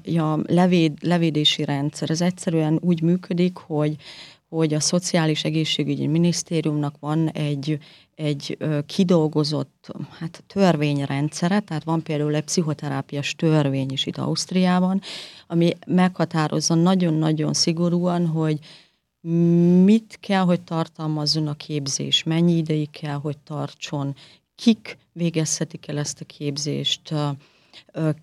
[0.03, 2.09] ja, levéd, levédési rendszer.
[2.09, 3.95] Ez egyszerűen úgy működik, hogy
[4.49, 7.79] hogy a Szociális Egészségügyi Minisztériumnak van egy,
[8.15, 15.01] egy kidolgozott hát, törvényrendszere, tehát van például egy pszichoterápiás törvény is itt Ausztriában,
[15.47, 18.59] ami meghatározza nagyon-nagyon szigorúan, hogy
[19.83, 24.15] mit kell, hogy tartalmazzon a képzés, mennyi ideig kell, hogy tartson,
[24.55, 27.13] kik végezhetik el ezt a képzést,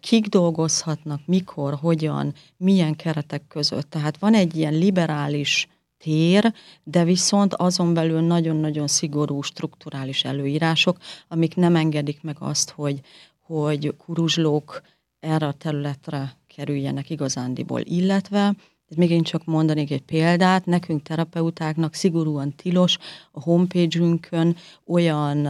[0.01, 3.91] kik dolgozhatnak, mikor, hogyan, milyen keretek között.
[3.91, 10.97] Tehát van egy ilyen liberális tér, de viszont azon belül nagyon-nagyon szigorú strukturális előírások,
[11.29, 13.01] amik nem engedik meg azt, hogy,
[13.41, 14.83] hogy kuruzslók
[15.21, 18.55] erre a területre kerüljenek igazándiból, illetve
[18.97, 22.99] még csak mondanék egy példát, nekünk terapeutáknak szigorúan tilos
[23.33, 25.47] a homepage-ünkön olyan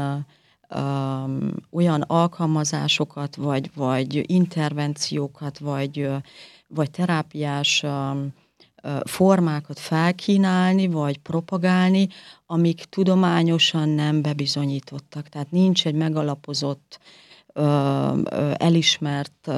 [0.70, 6.09] um, olyan alkalmazásokat, vagy, vagy intervenciókat, vagy,
[6.66, 8.33] vagy terápiás um,
[9.05, 12.09] formákat felkínálni, vagy propagálni,
[12.46, 15.29] amik tudományosan nem bebizonyítottak.
[15.29, 17.00] Tehát nincs egy megalapozott,
[18.55, 19.50] elismert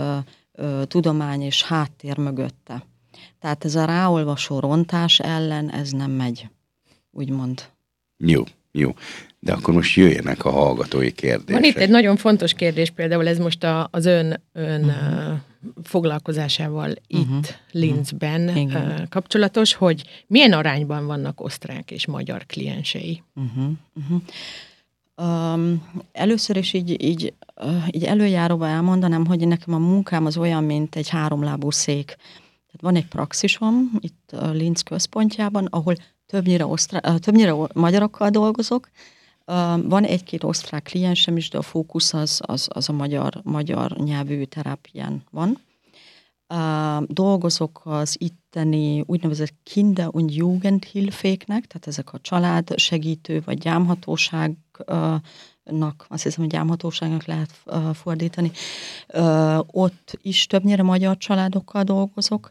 [0.85, 2.85] tudomány és háttér mögötte.
[3.39, 6.49] Tehát ez a ráolvasó rontás ellen ez nem megy,
[7.11, 7.71] úgymond.
[8.17, 8.43] Jó,
[8.73, 8.95] jó.
[9.47, 11.61] De akkor most jöjjenek a hallgatói kérdések.
[11.61, 15.39] Van itt egy nagyon fontos kérdés, például ez most a, az ön, ön uh-huh.
[15.83, 17.37] foglalkozásával uh-huh.
[17.37, 19.09] itt Linzben uh-huh.
[19.09, 23.23] kapcsolatos, hogy milyen arányban vannak osztrák és magyar kliensei?
[23.35, 23.71] Uh-huh.
[23.95, 25.53] Uh-huh.
[25.53, 25.83] Um,
[26.13, 27.33] először is így, így,
[27.91, 32.07] így előjáróban elmondanám, hogy nekem a munkám az olyan, mint egy háromlábú szék.
[32.07, 38.91] Tehát van egy praxisom itt a Linz központjában, ahol többnyire, osztrá, többnyire magyarokkal dolgozok,
[39.83, 44.45] van egy-két osztrák kliensem is, de a fókusz az, az, az a magyar, magyar nyelvű
[44.45, 45.59] terápián van.
[47.07, 54.57] Dolgozok az itteni úgynevezett Kinder- und Jugendhilféknek, tehát ezek a család segítő vagy gyámhatóság
[55.71, 58.51] nak, azt hiszem, hogy gyámhatóságnak lehet uh, fordítani.
[59.15, 62.51] Uh, ott is többnyire magyar családokkal dolgozok,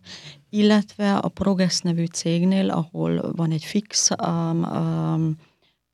[0.50, 5.36] illetve a Progress nevű cégnél, ahol van egy fix um, um,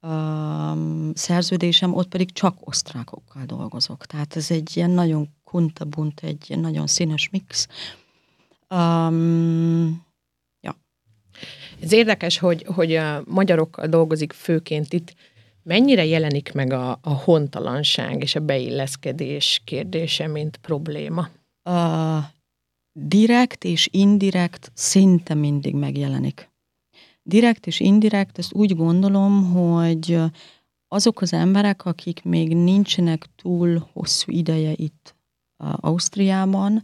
[0.02, 4.06] um, szerződésem, ott pedig csak osztrákokkal dolgozok.
[4.06, 7.68] Tehát ez egy ilyen nagyon kuntabunt, egy ilyen nagyon színes mix.
[8.70, 10.06] Um,
[10.60, 10.76] ja.
[11.82, 15.14] Ez érdekes, hogy, hogy a magyarokkal dolgozik főként itt.
[15.64, 21.30] Mennyire jelenik meg a, a hontalanság és a beilleszkedés kérdése, mint probléma?
[21.70, 22.24] Uh,
[22.92, 26.51] direkt és indirekt szinte mindig megjelenik.
[27.24, 30.20] Direkt és indirekt, ezt úgy gondolom, hogy
[30.88, 35.16] azok az emberek, akik még nincsenek túl hosszú ideje itt
[35.58, 36.84] Ausztriában,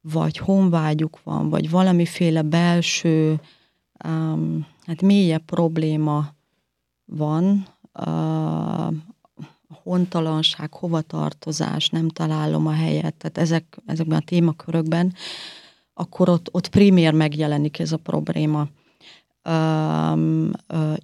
[0.00, 3.40] vagy honvágyuk van, vagy valamiféle belső,
[4.04, 6.34] um, hát mélyebb probléma
[7.04, 8.94] van, uh,
[9.82, 15.14] hontalanság, hovatartozás, nem találom a helyet, tehát ezek, ezekben a témakörökben,
[15.94, 18.68] akkor ott, ott primér megjelenik ez a probléma.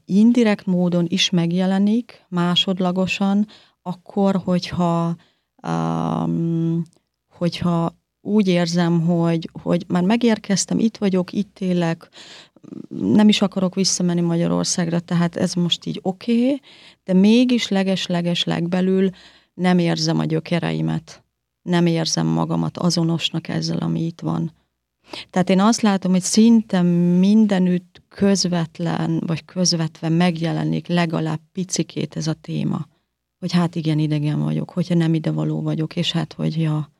[0.05, 3.47] Indirekt módon is megjelenik, másodlagosan,
[3.83, 5.17] akkor, hogyha
[5.63, 6.83] um,
[7.43, 12.09] hogyha úgy érzem, hogy, hogy már megérkeztem, itt vagyok, itt élek,
[12.89, 16.61] nem is akarok visszamenni Magyarországra, tehát ez most így oké, okay,
[17.05, 19.11] de mégis leges-leges legbelül
[19.55, 21.23] nem érzem a gyökereimet,
[21.63, 24.53] nem érzem magamat azonosnak ezzel, ami itt van.
[25.31, 26.83] Tehát én azt látom, hogy szinte
[27.19, 32.87] mindenütt közvetlen, vagy közvetve megjelenik legalább picikét ez a téma.
[33.39, 36.91] Hogy hát igen, idegen vagyok, hogyha nem idevaló vagyok, és hát, hogy ja,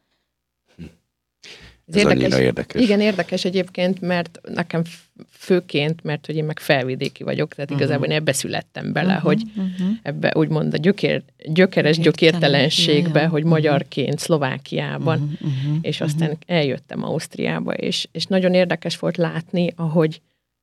[1.87, 2.39] ez, Ez érdekes.
[2.39, 2.83] érdekes.
[2.83, 4.83] Igen, érdekes egyébként, mert nekem
[5.31, 7.85] főként, mert hogy én meg felvidéki vagyok, tehát uh-huh.
[7.85, 9.97] igazából én ebbe születtem bele, uh-huh, hogy uh-huh.
[10.03, 13.51] ebbe úgymond a gyökér, gyökeres gyökértelenségbe, hogy uh-huh.
[13.51, 16.57] magyarként Szlovákiában, uh-huh, uh-huh, és aztán uh-huh.
[16.57, 20.21] eljöttem Ausztriába, és, és nagyon érdekes volt látni, ahogy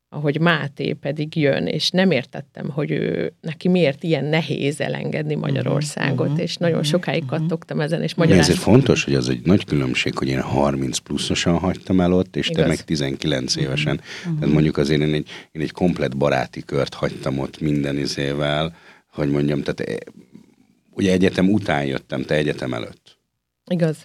[0.09, 5.43] ahogy Máté pedig jön, és nem értettem, hogy ő, neki miért ilyen nehéz elengedni mhm,
[5.43, 7.39] Magyarországot, uh-huh, és nagyon mhm, sokáig uh-huh.
[7.39, 8.53] kattogtam ezen, és magyaráztam.
[8.53, 12.49] Ezért fontos, hogy az egy nagy különbség, hogy én 30 pluszosan hagytam el ott, és
[12.49, 12.61] Igaz.
[12.61, 13.95] te meg 19 évesen.
[13.95, 14.39] Uh-huh.
[14.39, 18.75] Tehát mondjuk azért én egy, én egy komplet baráti kört hagytam ott minden izével,
[19.11, 19.95] hogy mondjam, tehát eh,
[20.89, 23.17] ugye egyetem után jöttem, te egyetem előtt.
[23.71, 23.97] Igaz.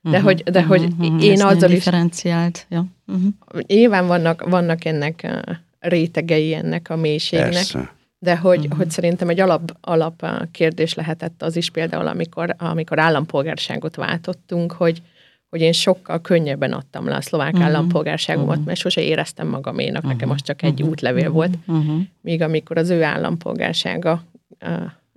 [0.00, 1.74] De uh-huh, hogy, de hogy uh-huh, én azzal is...
[1.74, 2.86] differenciált, ja.
[3.08, 3.62] Uh-huh.
[3.66, 5.42] Nyilván vannak, vannak ennek
[5.80, 7.52] a rétegei ennek a mélységnek.
[7.52, 7.96] Persze.
[8.18, 8.76] De hogy, uh-huh.
[8.76, 15.02] hogy szerintem egy alap, alap kérdés lehetett az is például, amikor, amikor állampolgárságot váltottunk, hogy,
[15.50, 17.66] hogy én sokkal könnyebben adtam le a szlovák uh-huh.
[17.66, 18.66] állampolgárságomat, uh-huh.
[18.66, 20.12] mert sose éreztem magaménak, uh-huh.
[20.12, 20.88] nekem az csak egy uh-huh.
[20.88, 21.34] útlevél uh-huh.
[21.34, 21.54] volt.
[21.66, 22.00] Uh-huh.
[22.20, 24.22] Míg amikor az ő állampolgársága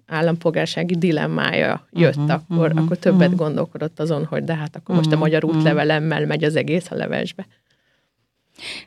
[0.07, 3.45] állampolgársági dilemmája jött, uh-huh, akkor, uh-huh, akkor többet uh-huh.
[3.45, 6.95] gondolkodott azon, hogy de hát akkor uh-huh, most a magyar útlevelemmel megy az egész a
[6.95, 7.47] levesbe.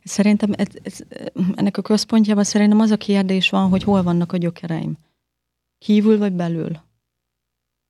[0.04, 1.00] Szerintem ez, ez,
[1.54, 4.96] ennek a központjában szerintem az a kérdés van, hogy hol vannak a gyökereim.
[5.78, 6.80] Kívül vagy belül?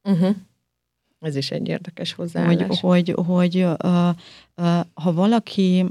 [0.09, 0.37] Uh-huh.
[1.21, 2.81] Ez is egy érdekes hozzáállás.
[2.81, 4.09] Hogy, hogy, hogy uh,
[4.57, 5.87] uh, ha valaki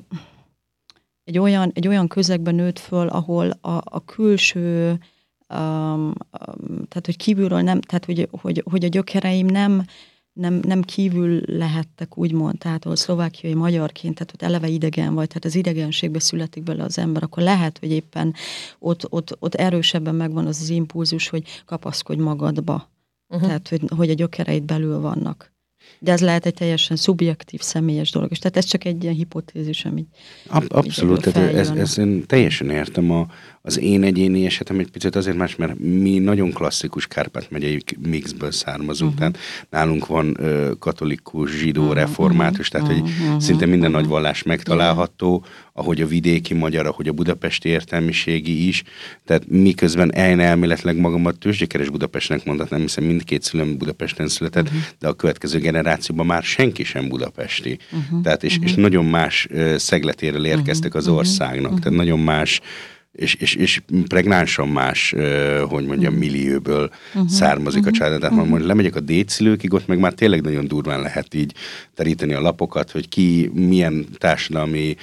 [1.24, 4.98] egy olyan, egy olyan közegben nőtt föl, ahol a, a külső
[5.50, 5.60] um,
[6.00, 6.14] um,
[6.88, 9.86] tehát hogy kívülről nem, tehát hogy, hogy, hogy a gyökereim nem,
[10.34, 15.46] nem, nem kívül lehettek, úgymond, tehát ahol szlovákiai magyarként, tehát ott eleve idegen vagy, tehát
[15.46, 18.34] az idegenségbe születik bele az ember, akkor lehet, hogy éppen
[18.80, 22.91] ott, ott, ott erősebben megvan az az impulzus, hogy kapaszkodj magadba.
[23.28, 23.48] Uh-huh.
[23.48, 25.52] Tehát, hogy, hogy a gyökereid belül vannak.
[26.00, 28.32] De ez lehet egy teljesen szubjektív, személyes dolog.
[28.32, 30.08] És tehát ez csak egy ilyen hipotézis, amit...
[30.48, 33.28] Ab, abszolút, tehát ez, ez, én teljesen értem a,
[33.65, 38.52] az én egyéni esetem egy picit azért más, mert mi nagyon klasszikus Kárpát megyei mixből
[38.52, 39.32] származunk, uh-huh.
[39.32, 41.95] tehát nálunk van ö, katolikus, zsidó, uh-huh.
[41.95, 43.39] református, tehát hogy uh-huh.
[43.39, 44.02] szinte minden uh-huh.
[44.02, 48.84] nagy vallás megtalálható, ahogy a vidéki magyar, ahogy a budapesti értelmiségi is,
[49.26, 54.82] tehát miközben én elméletileg magamat tőzsgyökeres Budapestnek mondatnám, hiszen mindkét szülőm Budapesten született, uh-huh.
[54.99, 57.78] de a következő generációban már senki sem budapesti.
[57.91, 58.21] Uh-huh.
[58.21, 58.69] Tehát és, uh-huh.
[58.69, 61.80] és nagyon más uh, szegletére érkeztek az országnak, uh-huh.
[61.80, 62.62] tehát nagyon más
[63.13, 65.15] és, és, és pregnánsan más,
[65.67, 67.30] hogy mondjam, millióből uh-huh.
[67.30, 67.95] származik uh-huh.
[67.95, 68.20] a család.
[68.20, 68.49] Tehát uh-huh.
[68.49, 71.53] mondjuk lemegyek a dédszülőkig, ott meg már tényleg nagyon durván lehet így
[71.95, 74.95] teríteni a lapokat, hogy ki milyen társadalmi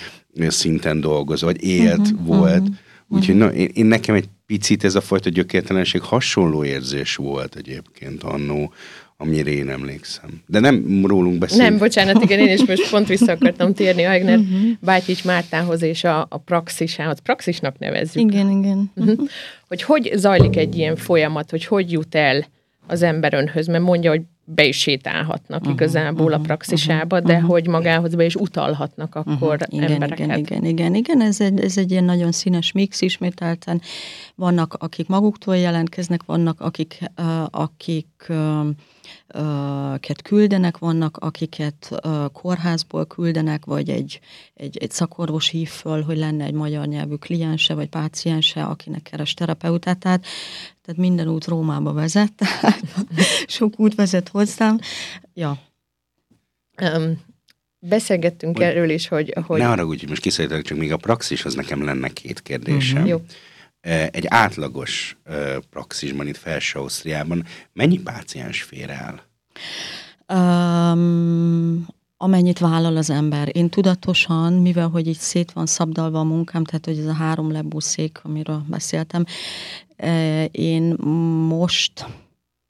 [0.49, 2.27] szinten dolgoz, vagy élt, uh-huh.
[2.27, 2.61] volt.
[2.61, 2.77] Uh-huh.
[3.09, 8.23] Úgyhogy na, én, én nekem egy picit ez a fajta gyökértelenség hasonló érzés volt egyébként
[8.23, 8.73] annó,
[9.21, 10.31] amire én emlékszem.
[10.47, 11.69] De nem rólunk beszélünk.
[11.69, 14.71] Nem, bocsánat, igen, én is most pont vissza akartam térni Aigner uh-huh.
[14.81, 17.19] Bátyis Mártához és a, a praxisához.
[17.19, 18.23] Praxisnak nevezzük.
[18.23, 18.91] Igen, igen.
[18.95, 19.29] Uh-huh.
[19.69, 22.47] Hogy hogy zajlik egy ilyen folyamat, hogy hogy jut el
[22.87, 24.23] az ember önhöz, mert mondja, hogy
[24.55, 27.51] be is sétálhatnak uh-huh, igazából uh-huh, a praxisába, uh-huh, de uh-huh.
[27.51, 30.19] hogy magához be is utalhatnak akkor uh-huh, igen, embereket.
[30.19, 33.81] Igen, igen, igen, igen, ez egy, ez egy ilyen nagyon színes mix ismételten.
[34.35, 38.67] Vannak, akik maguktól jelentkeznek, vannak, akik, uh, akik uh,
[40.01, 42.01] ket küldenek, vannak, akiket
[42.33, 44.21] kórházból küldenek, vagy egy,
[44.55, 49.35] egy, egy szakorvos hív föl, hogy lenne egy magyar nyelvű kliense, vagy páciense, akinek keres
[49.35, 49.99] terapeutát.
[49.99, 50.27] Tehát,
[50.91, 52.81] tehát minden út Rómába vezet, tehát
[53.47, 54.79] sok út vezet hozzám.
[55.35, 55.59] Ja.
[56.83, 57.21] Um,
[57.79, 59.35] beszélgettünk hogy, erről is, hogy...
[59.47, 59.59] hogy...
[59.59, 63.03] Ne arra úgy, hogy most kiszállítok, csak még a praxishoz nekem lenne két kérdésem.
[63.03, 63.09] Uh-huh.
[63.09, 63.23] Jó
[64.11, 65.17] egy átlagos
[65.71, 69.23] praxisban itt felső Ausztriában mennyi páciens fér el?
[70.39, 71.87] Um,
[72.17, 73.49] amennyit vállal az ember.
[73.53, 77.53] Én tudatosan, mivel hogy így szét van szabdalva a munkám, tehát hogy ez a három
[77.53, 79.25] lebúszék, amiről beszéltem,
[80.51, 80.95] én
[81.49, 82.07] most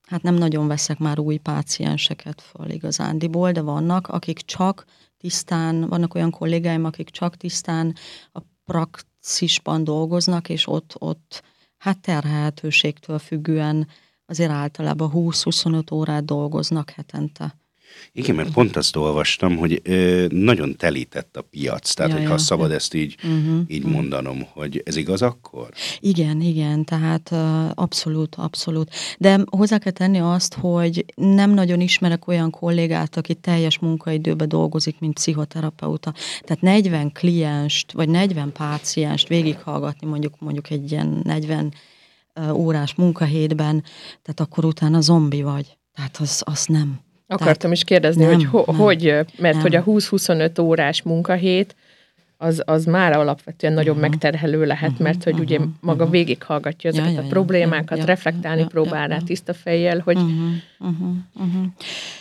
[0.06, 4.84] hát nem nagyon veszek már új pácienseket föl igazándiból, de vannak, akik csak
[5.16, 7.94] tisztán, vannak olyan kollégáim, akik csak tisztán
[8.32, 11.42] a praxisban dolgoznak, és ott, ott
[11.76, 13.88] hát terhelhetőségtől függően
[14.26, 17.54] azért általában 20-25 órát dolgoznak hetente.
[18.12, 22.38] Igen, mert pont azt olvastam, hogy ö, nagyon telített a piac, tehát ja, hogyha ja,
[22.38, 23.92] szabad ezt így, uh-huh, így uh-huh.
[23.92, 25.68] mondanom, hogy ez igaz akkor?
[26.00, 27.32] Igen, igen, tehát
[27.74, 28.90] abszolút, abszolút.
[29.18, 34.98] De hozzá kell tenni azt, hogy nem nagyon ismerek olyan kollégát, aki teljes munkaidőben dolgozik,
[34.98, 36.14] mint pszichoterapeuta.
[36.42, 41.72] Tehát 40 klienst, vagy 40 pácienst végighallgatni mondjuk, mondjuk egy ilyen 40
[42.52, 43.82] órás munkahétben,
[44.22, 45.78] tehát akkor utána zombi vagy.
[45.94, 47.00] Tehát az, az nem.
[47.30, 49.04] Akartam Tehát is kérdezni, nem, hogy ho, nem, hogy,
[49.38, 49.60] mert nem.
[49.60, 51.74] hogy a 20-25 órás munkahét,
[52.42, 54.10] az, az már alapvetően nagyon uh-huh.
[54.10, 55.06] megterhelő lehet, uh-huh.
[55.06, 55.48] mert hogy uh-huh.
[55.48, 56.10] ugye maga uh-huh.
[56.10, 60.16] végighallgatja ezeket ja, ja, a problémákat, ja, reflektálni ja, próbál ja, rá tiszta fejjel, hogy...
[60.16, 60.32] Uh-huh.
[60.78, 61.08] Uh-huh.
[61.34, 61.64] Uh-huh.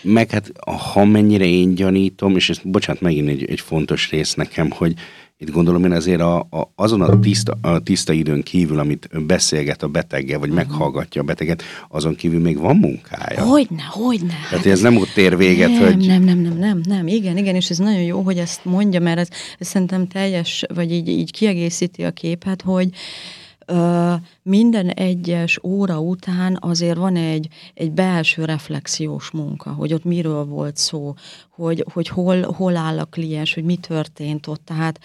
[0.02, 0.52] Meg hát,
[0.94, 4.94] ha mennyire én gyanítom, és ez, bocsánat, megint egy, egy fontos rész nekem, hogy
[5.42, 9.84] itt gondolom én azért a, a, azon a tiszta, a tiszta időn kívül, amit beszélget
[9.84, 10.68] a beteggel, vagy uh-huh.
[10.68, 13.44] meghallgatja a beteget, azon kívül még van munkája.
[13.44, 14.28] Hogyne, hogyne.
[14.28, 16.08] Tehát hát ez nem ott ér véget, nem, hogy...
[16.08, 19.20] Nem, nem, nem, nem, nem, igen, igen, és ez nagyon jó, hogy ezt mondja, mert
[19.20, 19.28] ez,
[19.60, 22.90] ez szerintem teljes, vagy így, így kiegészíti a képet, hogy,
[24.44, 30.78] minden egyes óra után azért van egy, egy belső reflexiós munka, hogy ott miről volt
[30.78, 31.14] szó,
[31.50, 34.66] hogy, hogy hol, hol áll a kliens, hogy mi történt ott.
[34.66, 35.00] Tehát,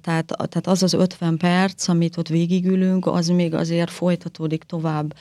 [0.00, 5.14] tehát, tehát az az 50 perc, amit ott végigülünk, az még azért folytatódik tovább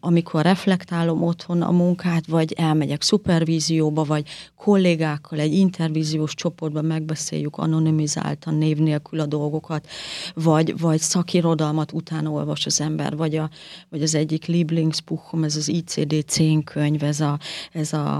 [0.00, 8.54] amikor reflektálom otthon a munkát, vagy elmegyek szupervízióba, vagy kollégákkal egy intervíziós csoportban megbeszéljük anonimizáltan,
[8.54, 9.88] név nélkül a dolgokat,
[10.34, 13.50] vagy, vagy szakirodalmat utána olvas az ember, vagy, a,
[13.88, 17.38] vagy az egyik Lieblingsbuchom, ez az ICD-10 könyv, ez a,
[17.72, 18.18] ez a,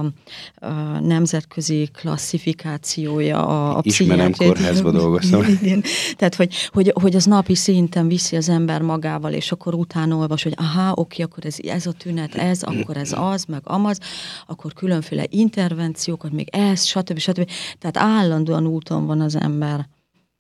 [0.55, 5.43] a nemzetközi klasszifikációja a, a Ismerem, kórházba dolgoztam.
[5.63, 5.83] Igen.
[6.17, 10.43] Tehát, hogy, hogy, hogy az napi szinten viszi az ember magával, és akkor utána olvas,
[10.43, 13.99] hogy aha, oké, akkor ez, ez a tünet, ez, akkor ez az, meg amaz,
[14.47, 17.19] akkor különféle intervenciókat, még ez, stb.
[17.19, 17.51] stb.
[17.79, 19.89] Tehát állandóan úton van az ember.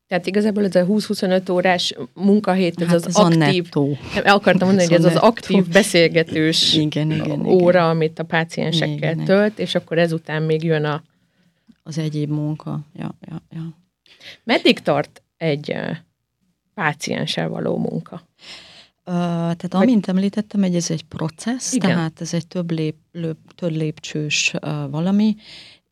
[0.07, 4.89] Tehát igazából ez a 20-25 órás munkahét, ez hát az ez aktív, nem, akartam mondani,
[4.89, 7.91] hogy ez az aktív beszélgetős igen, igen, óra, igen.
[7.91, 11.03] amit a páciensekkel igen, tölt, és akkor ezután még jön a...
[11.83, 13.77] Az egyéb munka, ja, ja, ja.
[14.45, 15.77] Meddig tart egy
[16.75, 18.23] pácienssel való munka?
[19.13, 21.91] Tehát amint említettem, hogy ez egy processz, Igen.
[21.91, 25.37] tehát ez egy több, lép, lép, több lépcsős uh, valami,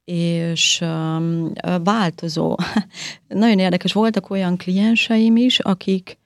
[0.04, 1.52] és um,
[1.84, 2.56] változó.
[3.28, 6.18] Nagyon érdekes, voltak olyan klienseim is, akik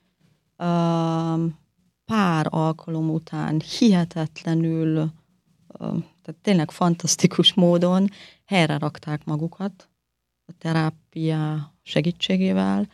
[0.59, 1.59] um,
[2.05, 4.99] pár alkalom után hihetetlenül,
[5.79, 8.11] um, tehát tényleg fantasztikus módon
[8.45, 9.89] helyre rakták magukat
[10.47, 12.89] a terápia segítségével,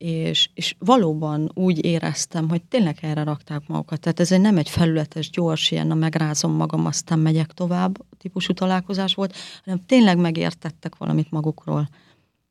[0.00, 4.00] és, és valóban úgy éreztem, hogy tényleg erre rakták magukat.
[4.00, 8.52] Tehát ez egy nem egy felületes, gyors, ilyen, na megrázom magam, aztán megyek tovább típusú
[8.52, 11.88] találkozás volt, hanem tényleg megértettek valamit magukról.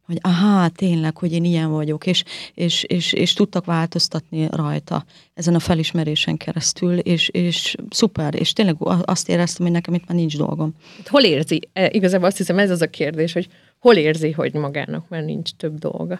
[0.05, 2.23] Hogy aha, tényleg, hogy én ilyen vagyok, és,
[2.53, 8.75] és, és, és tudtak változtatni rajta ezen a felismerésen keresztül, és, és szuper, és tényleg
[9.03, 10.73] azt éreztem, hogy nekem itt már nincs dolgom.
[11.05, 11.69] Hol érzi?
[11.73, 13.47] E, igazából azt hiszem ez az a kérdés, hogy
[13.79, 16.19] hol érzi, hogy magának már nincs több dolga?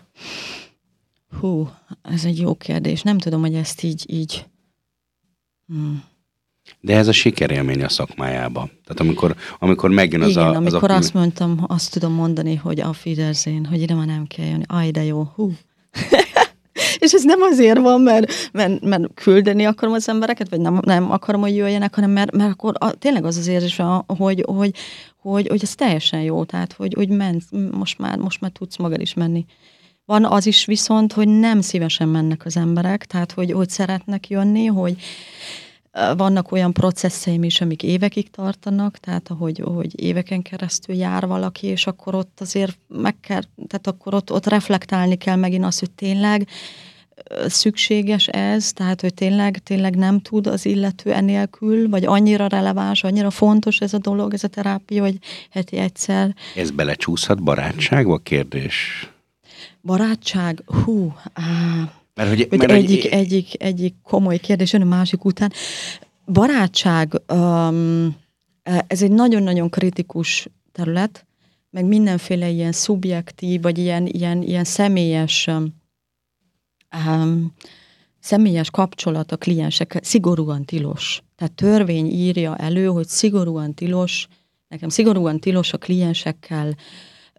[1.40, 1.70] Hú,
[2.02, 3.02] ez egy jó kérdés.
[3.02, 4.04] Nem tudom, hogy ezt így...
[4.08, 4.46] így...
[5.68, 6.04] Hmm.
[6.82, 8.70] De ez a sikerélmény a szakmájába.
[8.84, 10.50] Tehát amikor, amikor megjön az Igen, a...
[10.50, 10.96] Az amikor a...
[10.96, 14.64] azt mondtam, azt tudom mondani, hogy a Fiderzén, hogy ide már nem kell jönni.
[14.68, 15.52] Aj, de jó, hú.
[17.00, 21.12] és ez nem azért van, mert, mert, mert küldeni akarom az embereket, vagy nem, nem
[21.12, 24.74] akarom, hogy jöjjenek, hanem mert, mert akkor a, tényleg az az érzés, hogy, hogy,
[25.18, 29.02] hogy, hogy ez teljesen jó, tehát hogy, hogy ment, most már, most már tudsz magad
[29.02, 29.46] is menni.
[30.10, 34.66] Van az is viszont, hogy nem szívesen mennek az emberek, tehát hogy, hogy szeretnek jönni,
[34.66, 34.96] hogy
[36.18, 41.88] vannak olyan processzeim is, amik évekig tartanak, tehát ahogy, ahogy éveken keresztül jár valaki, és
[41.88, 46.48] akkor ott azért meg kell, tehát akkor ott, ott reflektálni kell megint azt, hogy tényleg
[47.48, 53.30] szükséges ez, tehát hogy tényleg, tényleg nem tud az illető enélkül, vagy annyira releváns, annyira
[53.30, 55.18] fontos ez a dolog, ez a terápia, hogy
[55.50, 56.36] heti egyszer.
[56.56, 59.10] Ez belecsúszhat barátságba kérdés?
[59.90, 60.64] Barátság?
[60.66, 61.44] Hú, á,
[62.14, 63.12] mert hogy, mert, egyik, hogy...
[63.12, 65.52] egyik, egyik komoly kérdés jön a másik után.
[66.26, 68.16] Barátság, um,
[68.88, 71.26] ez egy nagyon-nagyon kritikus terület,
[71.70, 75.48] meg mindenféle ilyen szubjektív, vagy ilyen, ilyen, ilyen személyes
[77.08, 77.54] um,
[78.20, 81.24] személyes kapcsolat a kliensek szigorúan tilos.
[81.36, 84.28] Tehát törvény írja elő, hogy szigorúan tilos,
[84.68, 86.76] nekem szigorúan tilos a kliensekkel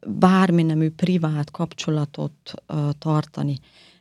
[0.06, 3.58] bármi nemű privát kapcsolatot uh, tartani.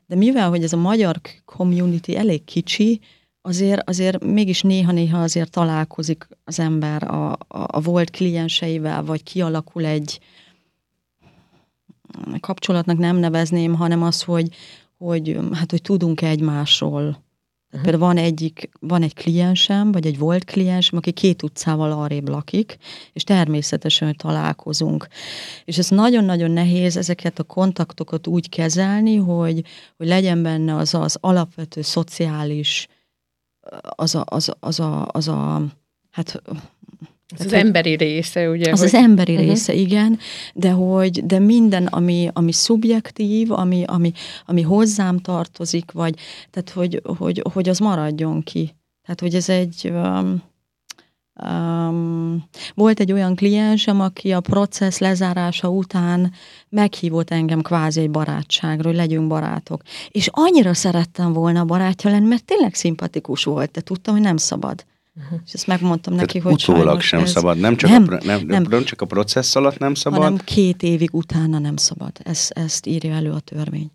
[0.08, 3.00] De mivel, hogy ez a magyar community elég kicsi,
[3.41, 9.86] azért, azért mégis néha-néha azért találkozik az ember a, a, a volt klienseivel, vagy kialakul
[9.86, 10.20] egy
[12.39, 14.56] kapcsolatnak nem nevezném, hanem az, hogy,
[14.97, 17.24] hogy, hát, hogy tudunk egymásról
[17.72, 22.30] tehát például van, egyik, van egy kliensem, vagy egy volt kliensem, aki két utcával arrébb
[22.30, 22.78] lakik,
[23.14, 25.08] és természetesen, találkozunk.
[25.66, 29.64] És ez nagyon-nagyon nehéz ezeket a kontaktokat úgy kezelni, hogy,
[29.98, 32.88] hogy legyen benne az az alapvető szociális,
[33.82, 35.62] az a, az, az a, az a
[36.12, 36.42] hát
[37.38, 38.72] ez az emberi része, ugye?
[38.72, 38.88] Az hogy...
[38.88, 39.48] az emberi uh-huh.
[39.48, 40.20] része, igen,
[40.54, 44.12] de hogy de minden, ami, ami szubjektív, ami, ami,
[44.46, 46.16] ami hozzám tartozik, vagy
[46.50, 48.76] tehát, hogy, hogy, hogy az maradjon ki.
[49.02, 49.90] Tehát, hogy ez egy...
[49.94, 50.48] Um,
[51.48, 56.34] Um, volt egy olyan kliensem, aki a processz lezárása után
[56.70, 59.82] meghívott engem kvázi egy barátságra, hogy legyünk barátok.
[60.10, 64.86] És annyira szerettem volna barátja lenni, mert tényleg szimpatikus volt, de tudtam, hogy nem szabad.
[65.20, 65.40] Uh-huh.
[65.46, 67.32] És ezt megmondtam Tehát neki, hogy utólag sem ez...
[67.32, 68.64] szabad, nem csak, nem, a, nem, nem.
[68.70, 70.22] nem csak a processz alatt nem szabad?
[70.22, 72.12] Hanem két évig utána nem szabad.
[72.24, 73.92] Ez, ezt írja elő a törvény.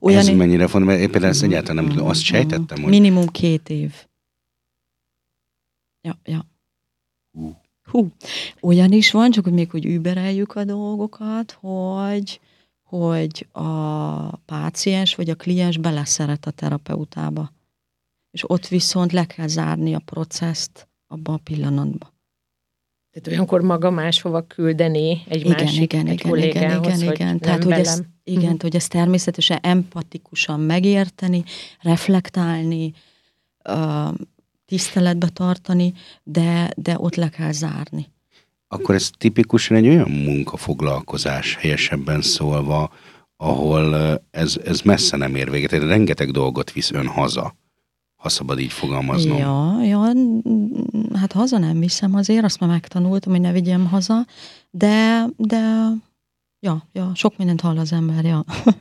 [0.00, 2.90] Olyan ez mennyire fontos, mert éppen ezt egyáltalán nem tudom, azt sejtettem, hogy...
[2.90, 3.92] Minimum két év.
[6.00, 6.46] Ja, ja.
[7.32, 7.56] Hú.
[7.84, 8.12] Hú.
[8.60, 12.40] Olyan is van, csak hogy még hogy übereljük a dolgokat, hogy,
[12.82, 17.52] hogy a páciens vagy a kliens beleszeret a terapeutába
[18.32, 22.10] és ott viszont le kell zárni a processzt abban a pillanatban.
[23.10, 27.38] Tehát olyankor maga máshova küldeni egy igen, másik igen, egy igen, igen, igen, hogy igen.
[27.38, 28.56] Tehát, hogy ezt, igen, mm.
[28.58, 31.44] hogy ezt természetesen empatikusan megérteni,
[31.80, 32.92] reflektálni,
[34.64, 38.10] tiszteletbe tartani, de, de ott le kell zárni.
[38.68, 42.92] Akkor ez tipikusan egy olyan munkafoglalkozás, helyesebben szólva,
[43.36, 45.70] ahol ez, ez messze nem ér véget.
[45.70, 47.54] Rengeteg dolgot visz ön haza
[48.22, 49.38] ha szabad így fogalmaznom.
[49.38, 50.12] Ja, ja,
[51.14, 54.26] hát haza nem viszem azért, azt már megtanultam, hogy ne vigyem haza,
[54.70, 55.88] de, de
[56.60, 58.44] ja, ja, sok mindent hall az ember, ja.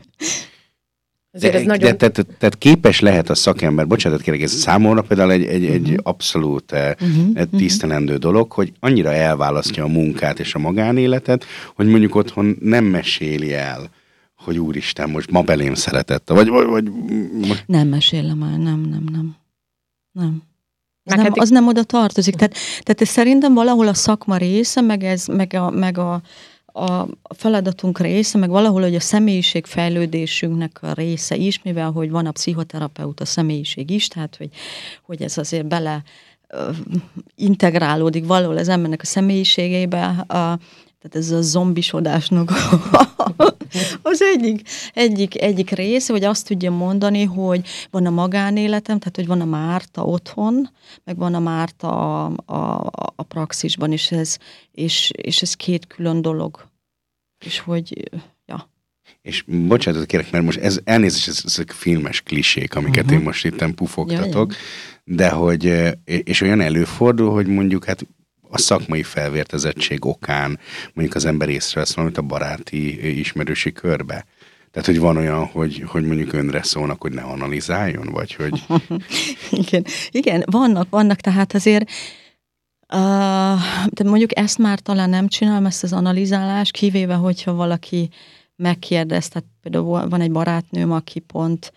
[1.32, 1.90] Ezért ez de, nagyon...
[1.90, 5.82] de, tehát, tehát képes lehet a szakember, bocsánat kérek, ez számomra például egy, egy, egy
[5.82, 5.98] uh-huh.
[6.04, 7.44] abszolút uh-huh.
[7.58, 13.54] tisztelendő dolog, hogy annyira elválasztja a munkát és a magánéletet, hogy mondjuk otthon nem meséli
[13.54, 13.90] el,
[14.44, 16.92] hogy úristen, most ma belém szeretett, vagy, vagy, vagy...
[17.66, 19.36] Nem mesélem el, nem, nem, nem.
[20.12, 20.44] Nem.
[21.04, 22.36] Az nem, az nem oda tartozik.
[22.36, 26.22] Tehát, tehát ez szerintem valahol a szakma része, meg, ez, meg, a, meg a,
[26.66, 32.26] a feladatunk része, meg valahol, hogy a személyiség fejlődésünknek a része is, mivel hogy van
[32.26, 34.50] a pszichoterapeuta személyiség is, tehát hogy,
[35.02, 36.04] hogy ez azért bele
[37.36, 40.60] integrálódik valahol az embernek a személyiségébe, a,
[41.02, 42.52] tehát ez a zombisodásnak
[44.02, 49.28] az egyik, egyik, egyik része, hogy azt tudja mondani, hogy van a magánéletem, tehát hogy
[49.28, 50.70] van a Márta otthon,
[51.04, 54.38] meg van a Márta a, a, a praxisban, és ez,
[54.72, 56.70] és, és ez két külön dolog.
[57.46, 58.10] És hogy,
[58.46, 58.70] ja.
[59.22, 63.20] És bocsánatot kérek, mert most ez elnézést, ez, ezek filmes klisék, amiket uh-huh.
[63.20, 64.58] én most itt pufogtatok, ja,
[65.04, 65.16] ja.
[65.16, 68.06] de hogy, és olyan előfordul, hogy mondjuk hát
[68.52, 70.60] a szakmai felvértezettség okán
[70.94, 74.26] mondjuk az ember észrevesz valamit a baráti ismerősi körbe.
[74.72, 78.64] Tehát, hogy van olyan, hogy, hogy mondjuk önre szólnak, hogy ne analizáljon, vagy hogy...
[79.66, 81.90] igen, igen, vannak, vannak, tehát azért
[82.94, 88.10] uh, de mondjuk ezt már talán nem csinálom, ezt az analizálást, kivéve, hogyha valaki
[88.56, 91.74] megkérdez, tehát például van egy barátnőm, aki pont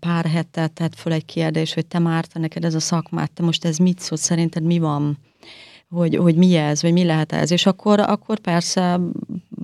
[0.00, 3.64] pár hete tett föl egy kérdés, hogy te Márta, neked ez a szakmát, te most
[3.64, 5.18] ez mit szól, szerinted mi van?
[5.90, 9.00] Hogy, hogy mi ez, vagy mi lehet ez, és akkor, akkor persze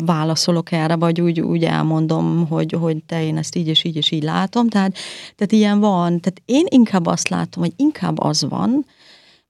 [0.05, 4.11] válaszolok erre, vagy úgy, úgy elmondom, hogy, hogy te én ezt így és így és
[4.11, 4.97] így látom, tehát,
[5.37, 8.87] tehát ilyen van, tehát én inkább azt látom, hogy inkább az van,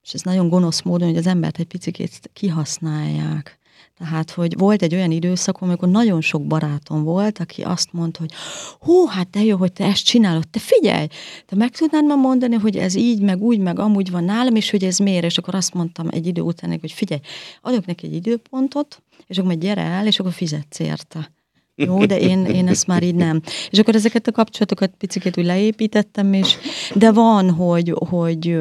[0.03, 3.57] és ez nagyon gonosz módon, hogy az embert egy picit kihasználják.
[3.97, 8.31] Tehát, hogy volt egy olyan időszak, amikor nagyon sok barátom volt, aki azt mondta, hogy
[8.79, 11.07] hú, hát de jó, hogy te ezt csinálod, te figyelj,
[11.45, 14.69] te meg tudnád ma mondani, hogy ez így, meg úgy, meg amúgy van nálam, és
[14.69, 17.21] hogy ez miért, és akkor azt mondtam egy idő után, hogy figyelj,
[17.61, 21.31] adok neki egy időpontot, és akkor majd gyere el, és akkor fizetsz érte.
[21.75, 23.41] Jó, de én, én ezt már így nem.
[23.69, 26.57] És akkor ezeket a kapcsolatokat picit úgy leépítettem, és
[26.93, 28.57] de van, hogy, hogy,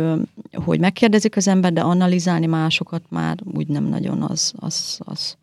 [0.53, 5.37] hogy megkérdezik az ember, de analizálni másokat már úgy nem nagyon az, az, az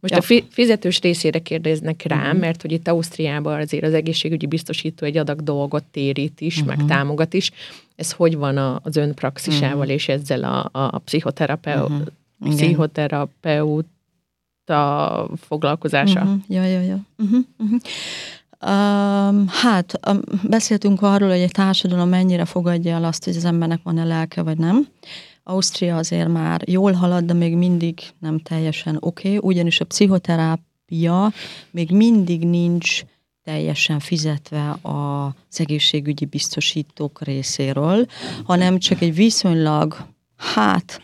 [0.00, 0.18] most ja.
[0.18, 2.40] a fi- fizetős részére kérdeznek rá, uh-huh.
[2.40, 6.68] mert hogy itt Ausztriában azért az egészségügyi biztosító egy adag dolgot térít is, uh-huh.
[6.68, 6.86] meg mhm.
[6.86, 7.50] támogat is.
[7.96, 9.92] Ez hogy van a, az ön praxisával uh-huh.
[9.92, 12.54] és ezzel a, a pszichoterapeut, uh-huh.
[12.54, 13.86] pszichoterapeut
[14.70, 16.20] a foglalkozása.
[16.20, 16.40] Uh-huh.
[16.48, 16.98] Ja, ja, ja.
[17.18, 17.44] Uh-huh.
[17.58, 17.80] Uh-huh.
[18.62, 23.80] Um, hát, um, beszéltünk arról, hogy egy társadalom mennyire fogadja el azt, hogy az embernek
[23.82, 24.88] van-e lelke, vagy nem.
[25.42, 31.32] Ausztria azért már jól halad, de még mindig nem teljesen oké, okay, ugyanis a pszichoterápia
[31.70, 33.02] még mindig nincs
[33.44, 38.06] teljesen fizetve az egészségügyi biztosítók részéről,
[38.44, 40.06] hanem csak egy viszonylag,
[40.36, 41.00] hát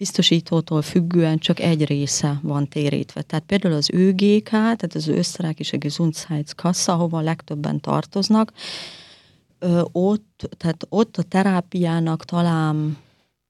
[0.00, 3.22] biztosítótól függően csak egy része van térítve.
[3.22, 8.52] Tehát például az ÖGK, tehát az Österreichische Gesundheitskasse, ahova a legtöbben tartoznak,
[9.92, 12.96] ott, tehát ott a terápiának talán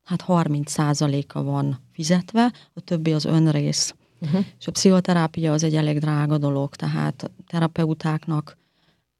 [0.04, 3.94] hát 30%-a van fizetve, a többi az önrész.
[4.20, 4.44] Uh-huh.
[4.58, 8.56] És a pszichoterápia az egy elég drága dolog, tehát a terapeutáknak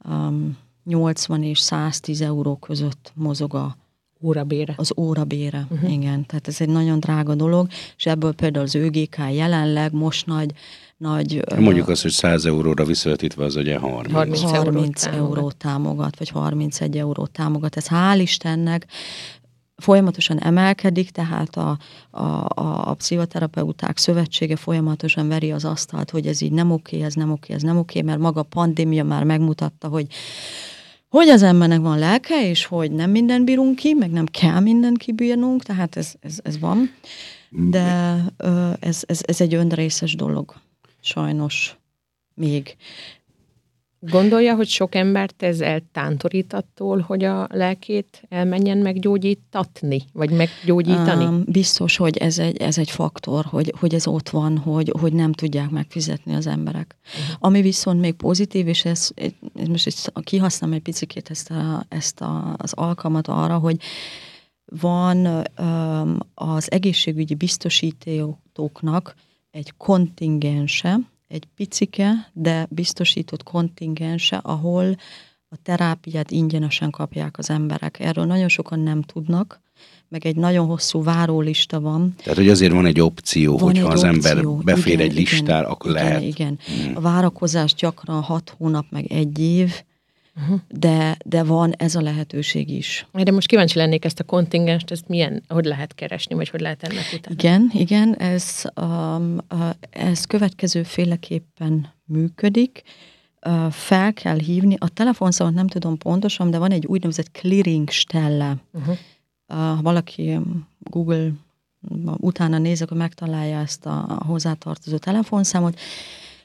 [0.05, 3.77] um, 80 és 110 euró között mozog a
[4.23, 4.75] Órabére.
[4.77, 5.93] Az órabére, uh-huh.
[5.93, 6.27] igen.
[6.27, 10.55] Tehát ez egy nagyon drága dolog, és ebből például az ÖGK jelenleg most nagy
[10.97, 11.43] nagy...
[11.59, 14.13] Mondjuk azt, hogy 100 euróra visszavetítve az ugye 30.
[14.13, 17.77] 30, 30 eurót támogat, vagy 31 eurót támogat.
[17.77, 18.87] Ez hál' Istennek
[19.77, 21.79] folyamatosan emelkedik, tehát a,
[22.11, 27.15] a, a, a pszichoterapeuták szövetsége folyamatosan veri az asztalt, hogy ez így nem oké, ez
[27.15, 30.07] nem oké, ez nem oké, mert maga a pandémia már megmutatta, hogy
[31.11, 34.95] hogy az embernek van lelke, és hogy nem minden bírunk ki, meg nem kell minden
[34.95, 36.91] kibírnunk, tehát ez, ez, ez van.
[37.51, 38.17] De
[38.81, 40.55] ez, ez, ez egy önrészes dolog,
[41.01, 41.77] sajnos
[42.35, 42.77] még.
[44.03, 51.25] Gondolja, hogy sok embert ez eltántorít attól, hogy a lelkét elmenjen meggyógyítatni, vagy meggyógyítani?
[51.25, 55.13] Um, biztos, hogy ez egy, ez egy faktor, hogy, hogy ez ott van, hogy, hogy
[55.13, 56.97] nem tudják megfizetni az emberek.
[57.05, 57.37] Uh-huh.
[57.39, 59.11] Ami viszont még pozitív, és ez,
[59.55, 63.77] ez most kihasználom egy picit ezt, a, ezt a, az alkalmat arra, hogy
[64.65, 69.15] van um, az egészségügyi biztosítóknak
[69.51, 70.99] egy kontingense,
[71.31, 74.97] egy picike, de biztosított kontingense, ahol
[75.49, 78.01] a terápiát ingyenesen kapják az emberek.
[78.01, 79.61] Erről nagyon sokan nem tudnak,
[80.09, 82.15] meg egy nagyon hosszú várólista van.
[82.23, 84.31] Tehát, hogy azért van egy opció, van hogyha egy az opció.
[84.31, 86.23] ember befér igen, egy listára, akkor igen, lehet.
[86.23, 86.97] Igen, hmm.
[86.97, 89.83] A várakozás gyakran hat hónap, meg egy év,
[90.41, 90.61] uh-huh.
[90.69, 93.07] de, de van ez a lehetőség is.
[93.13, 96.83] De most kíváncsi lennék ezt a kontingenst, ezt milyen, hogy lehet keresni, vagy hogy lehet
[96.83, 97.35] ennek utána?
[97.39, 102.83] Igen, igen, ez, um, uh, ez következő féleképpen működik.
[103.47, 108.57] Uh, fel kell hívni, a telefonszámot nem tudom pontosan, de van egy úgynevezett clearing stelle.
[108.73, 108.97] Uh-huh.
[109.49, 110.39] Uh, ha valaki
[110.79, 111.31] Google
[112.17, 115.81] utána nézek, akkor megtalálja ezt a hozzátartozó telefonszámot,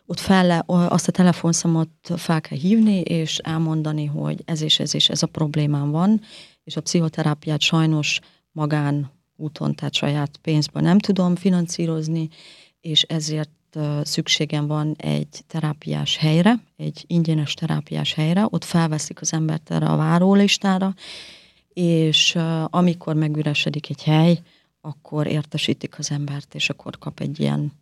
[0.05, 5.09] ott fel, azt a telefonszámot fel kell hívni, és elmondani, hogy ez és ez és
[5.09, 6.21] ez a problémám van,
[6.63, 8.19] és a pszichoterápiát sajnos
[8.51, 12.29] magán úton, tehát saját pénzből nem tudom finanszírozni,
[12.81, 13.49] és ezért
[14.03, 19.95] szükségem van egy terápiás helyre, egy ingyenes terápiás helyre, ott felveszik az embert erre a
[19.95, 20.93] várólistára,
[21.73, 22.37] és
[22.69, 24.39] amikor megüresedik egy hely,
[24.81, 27.73] akkor értesítik az embert, és akkor kap egy ilyen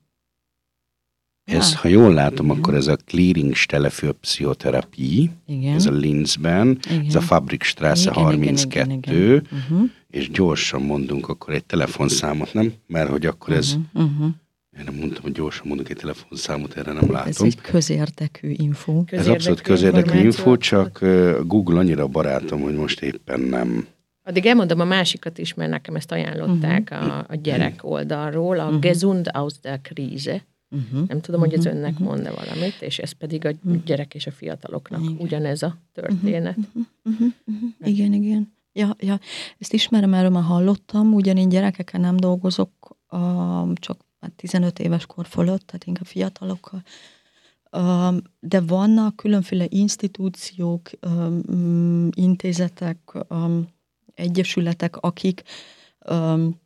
[1.46, 2.58] ez, ha jól látom, igen.
[2.58, 5.76] akkor ez a Clearingstelle für Psychotherapie, igen.
[5.76, 7.06] ez a Linzben, igen.
[7.06, 9.48] ez a Fabrikstraße igen, 32, igen, igen, igen.
[9.52, 9.90] Uh-huh.
[10.10, 12.74] és gyorsan mondunk akkor egy telefonszámot, nem?
[12.88, 14.12] Mert hogy akkor ez, uh-huh.
[14.12, 14.28] Uh-huh.
[14.78, 17.30] én nem mondtam, hogy gyorsan mondunk egy telefonszámot, erre nem látom.
[17.30, 19.04] Ez egy közérdekű info.
[19.04, 21.00] Közérdekű ez abszolút közérdekű info, csak
[21.46, 23.88] Google annyira barátom, hogy most éppen nem.
[24.26, 27.12] Addig elmondom a másikat is, mert nekem ezt ajánlották uh-huh.
[27.12, 28.80] a, a gyerek oldalról, a uh-huh.
[28.80, 30.44] Gesund aus der Krise
[30.74, 31.08] Uh-huh.
[31.08, 32.04] Nem tudom, hogy ez Mhm, önnek mhm.
[32.04, 33.78] mond-e valamit, és ez pedig a Mhm.
[33.86, 35.16] gyerek és a fiataloknak Igen.
[35.20, 36.58] ugyanez a történet.
[36.58, 37.70] Uh-huh, uh-huh, uh-huh.
[37.88, 38.54] Igen, igen.
[38.74, 39.20] Ja, ja,
[39.60, 45.06] ezt ismerem, erről már hallottam, ugyan én gyerekekkel nem dolgozok, um, csak már 15 éves
[45.06, 46.84] kor fölött, tehát inkább fiatalokkal.
[47.78, 53.68] Um, de vannak különféle institúciók, um, intézetek, um,
[54.14, 55.44] egyesületek, akik
[56.10, 56.62] um,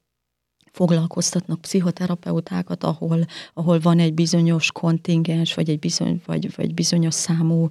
[0.77, 7.67] foglalkoztatnak pszichoterapeutákat, ahol, ahol van egy bizonyos kontingens, vagy egy bizony, vagy, vagy bizonyos számú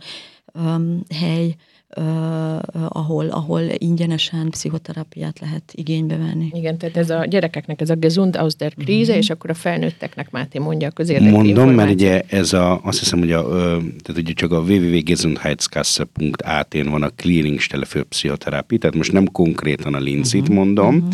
[0.55, 1.57] um, hely,
[2.89, 6.51] ahol, ahol ingyenesen pszichoterápiát lehet igénybe venni.
[6.53, 9.21] Igen, tehát ez a gyerekeknek ez a gesund aus der Krise, Mhm.
[9.21, 13.19] és akkor a felnőtteknek Máté mondja a közérdekű Mondom, mert ugye ez a, azt hiszem,
[13.19, 13.43] hogy a,
[13.79, 19.99] tehát ugye csak a www.gesundheitskasse.at-n van a clearingstelle für Psychotherapie, tehát most nem konkrétan a
[19.99, 21.11] lincit mondom, Uh-huh.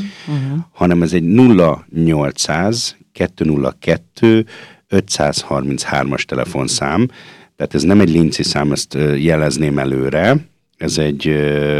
[0.72, 4.44] hanem ez egy 0800 202
[4.90, 7.08] 533-as telefonszám,
[7.56, 10.36] tehát ez nem egy linci szám, ezt jelezném előre,
[10.82, 11.24] ez egy,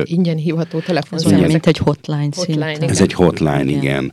[0.05, 1.33] Ingyen hívható Ez telefonszám.
[1.35, 2.89] ezek- mint egy hotline, Hotline, szinte.
[2.89, 3.83] ez egy hotline, igen.
[3.83, 4.13] igen.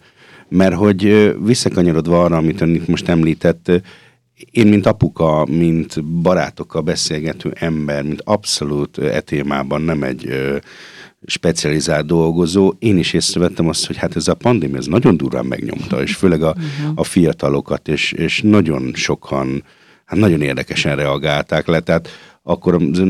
[0.50, 3.72] Mert hogy visszakanyarodva arra, amit ön itt most említett,
[4.52, 10.58] én, mint apuka, mint barátokkal beszélgető ember, mint abszolút e témában nem egy ö,
[11.26, 16.02] specializált dolgozó, én is észrevettem azt, hogy hát ez a pandémia ez nagyon durván megnyomta,
[16.02, 16.56] és főleg a,
[16.96, 19.64] a fiatalokat, és, és nagyon sokan,
[20.06, 22.10] hát nagyon érdekesen reagálták le, tehát
[22.50, 23.04] akkor az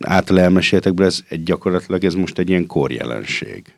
[0.00, 3.74] által elmeséltekből ez egy gyakorlatilag ez most egy ilyen korjelenség.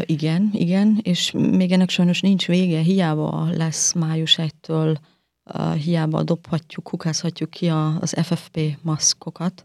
[0.00, 4.96] Igen, igen, és még ennek sajnos nincs vége, hiába lesz május 1-től,
[5.54, 7.68] uh, hiába dobhatjuk, kukázhatjuk ki
[8.00, 9.64] az FFP maszkokat.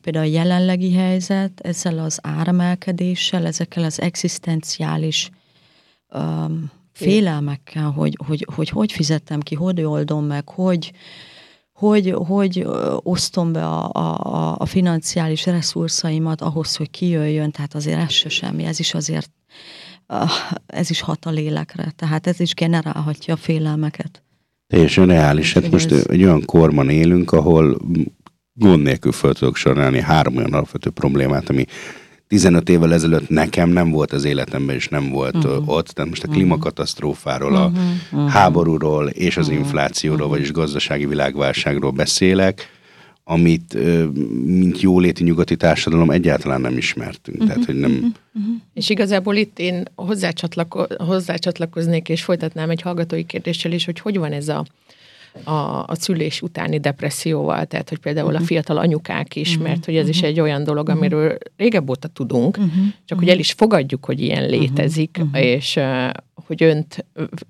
[0.00, 5.30] Például a jelenlegi helyzet ezzel az áremelkedéssel, ezekkel az egzisztenciális
[6.92, 10.92] félelmekkel, hogy, hogy, hogy hogy fizettem ki, hogy oldom meg, hogy,
[11.80, 12.66] hogy, hogy
[13.02, 18.64] osztom be a, a, a financiális resurszaimat ahhoz, hogy kijöjjön, tehát azért ez se semmi,
[18.64, 19.30] ez is azért
[20.66, 24.22] ez is hat a lélekre, tehát ez is generálhatja a félelmeket.
[24.66, 25.52] Teljesen reális.
[25.52, 27.78] Hát most ez- egy olyan korban élünk, ahol
[28.52, 31.64] gond nélkül föl tudok sorolni három olyan alapvető problémát, ami
[32.30, 35.46] 15 évvel ezelőtt nekem nem volt az életemben, és nem volt Mhm.
[35.46, 35.68] uh-huh.
[35.68, 35.86] ott.
[35.88, 39.56] Tehát most a klímakatasztrófáról, a Mhm, háborúról és az Mhm.
[39.56, 42.68] inflációról, vagyis gazdasági világválságról beszélek,
[43.24, 43.76] amit
[44.44, 47.38] mint jóléti nyugati társadalom egyáltalán nem ismertünk.
[47.38, 47.46] Mhm.
[47.46, 48.12] Tehát, hogy nem...
[48.74, 54.32] És igazából itt én hozzácsatlako- hozzácsatlakoznék, és folytatnám egy hallgatói kérdéssel is, hogy hogy van
[54.32, 54.64] ez a,
[55.44, 60.08] a, a szülés utáni depresszióval, tehát hogy például a fiatal anyukák is, mert hogy ez
[60.08, 62.58] is egy olyan dolog, amiről régebb óta tudunk,
[63.04, 66.10] csak hogy el is fogadjuk, hogy ilyen létezik, és uh,
[66.46, 67.04] hogy önt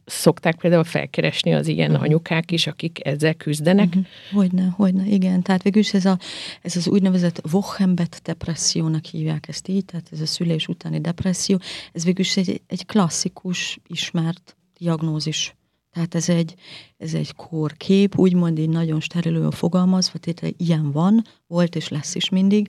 [0.04, 3.92] szokták például felkeresni az ilyen anyukák is, akik ezzel küzdenek.
[4.32, 5.42] Hogyne, hogyne, igen.
[5.42, 6.18] Tehát végül is ez, a,
[6.62, 11.60] ez az úgynevezett Wochenbett depressziónak hívják ezt így, tehát ez a szülés utáni depresszió,
[11.92, 15.54] ez végül is egy, egy klasszikus, ismert diagnózis.
[15.92, 16.54] Tehát ez egy,
[16.98, 22.28] ez egy kórkép, úgymond így nagyon sterilül fogalmazva, tehát ilyen van, volt és lesz is
[22.28, 22.68] mindig.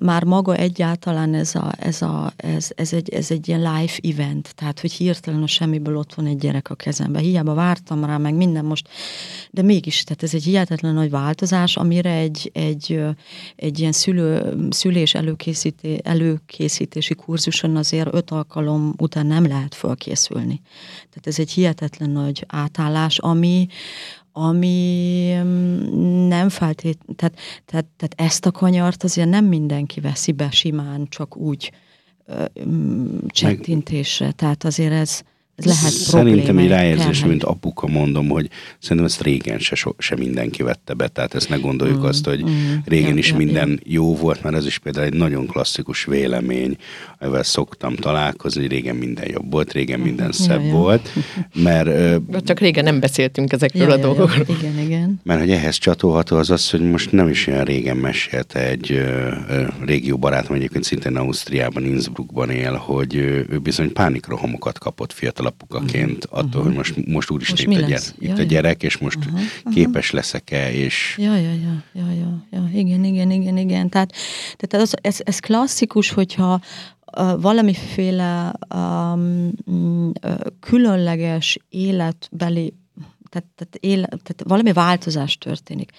[0.00, 4.54] Már maga egyáltalán ez, a, ez, a, ez, ez, egy, ez egy ilyen life event,
[4.54, 7.18] tehát hogy hirtelen a semmiből ott van egy gyerek a kezembe.
[7.18, 8.88] Hiába vártam rá, meg minden most,
[9.50, 13.00] de mégis, tehát ez egy hihetetlen nagy változás, amire egy, egy,
[13.56, 20.60] egy ilyen szülő, szülés előkészíté, előkészítési kurzuson azért öt alkalom után nem lehet fölkészülni.
[21.08, 23.66] Tehát ez egy hihetetlen nagy átállás, ami,
[24.36, 30.50] ami mm, nem feltét, tehát, tehát, tehát ezt a kanyart azért nem mindenki veszi be
[30.50, 31.72] simán, csak úgy
[32.66, 34.32] mm, csettintésre.
[34.32, 35.22] Tehát azért ez
[35.56, 37.28] lehet Szerintem egy ráérzés, terhely.
[37.28, 41.48] mint apuka mondom, hogy szerintem ezt régen se, so, se mindenki vette be, tehát ezt
[41.48, 44.66] ne gondoljuk Mm, azt, hogy mm, régen ja, is ja, minden jó volt, mert ez
[44.66, 46.76] is például egy nagyon klasszikus vélemény,
[47.18, 50.72] amivel szoktam találkozni, hogy régen minden jobb volt, régen minden szebb ja.
[50.72, 51.08] volt,
[51.54, 51.88] mert
[52.44, 54.56] Csak régen nem beszéltünk ezekről Ja, a ja, ja, dolgokról.
[54.58, 55.20] igen, igen.
[55.22, 59.28] Mert hogy ehhez csatolható az az, hogy most nem is olyan régen mesélte egy ö,
[59.48, 65.12] ö, régió barátom, egyébként szintén Ausztriában, Innsbruckban él, hogy ö, ő bizony pánikrohamokat kapott
[65.44, 68.98] fiatalapukaként attól, hogy most, most úristen Most itt, a, gyere, itt Ja, a gyerek, és
[68.98, 69.70] most aha.
[69.70, 73.88] képes leszek-e, és Ja, ja, ja, ja, ja, ja, igen, igen, igen, igen.
[73.88, 74.12] Tehát,
[74.56, 76.60] tehát az, ez, ez klasszikus, hogyha
[77.18, 82.74] uh, valamiféle um, uh, különleges életbeli,
[83.28, 85.90] tehát, tehát, éle, tehát valami változás történik.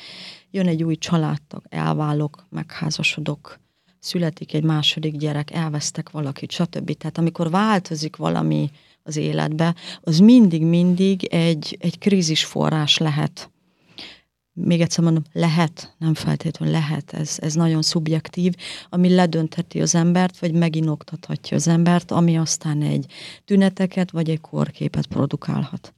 [0.52, 3.60] Jön egy új családtag, elválok, megházasodok,
[4.06, 6.98] születik egy második gyerek, elvesztek valakit, stb.
[6.98, 8.70] Tehát amikor változik valami,
[9.08, 13.50] az életbe, az mindig-mindig egy, egy krízisforrás lehet.
[14.54, 18.54] Még egyszer mondom, lehet, nem feltétlenül lehet, ez, ez nagyon szubjektív,
[18.90, 23.06] ami ledöntheti az embert, vagy meginoktathatja az embert, ami aztán egy
[23.46, 25.94] tüneteket, vagy egy korképet produkálhat.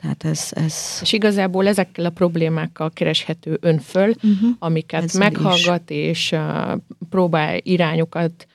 [0.00, 0.98] Tehát ez, ez...
[1.02, 4.50] És igazából ezekkel a problémákkal kereshető ön föl, uh-huh.
[4.58, 5.96] amiket Ezzel meghallgat, is.
[5.96, 6.72] és uh,
[7.10, 8.46] próbál irányokat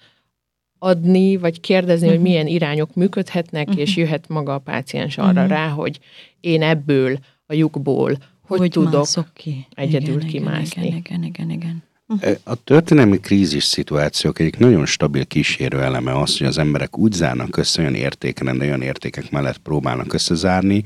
[0.79, 2.21] adni, vagy kérdezni, uh-huh.
[2.21, 3.81] hogy milyen irányok működhetnek, uh-huh.
[3.81, 5.47] és jöhet maga a páciens arra uh-huh.
[5.47, 5.99] rá, hogy
[6.39, 8.17] én ebből a lyukból
[8.47, 9.67] hogy, hogy tudok ki.
[9.75, 10.85] egyedül igen, kimászni.
[10.85, 11.83] Igen, igen, igen, igen.
[12.07, 12.35] Uh-huh.
[12.43, 17.57] A történelmi krízis szituációk egyik nagyon stabil kísérő eleme az, hogy az emberek úgy zárnak
[17.57, 20.83] össze olyan értéken, olyan értékek mellett próbálnak összezárni,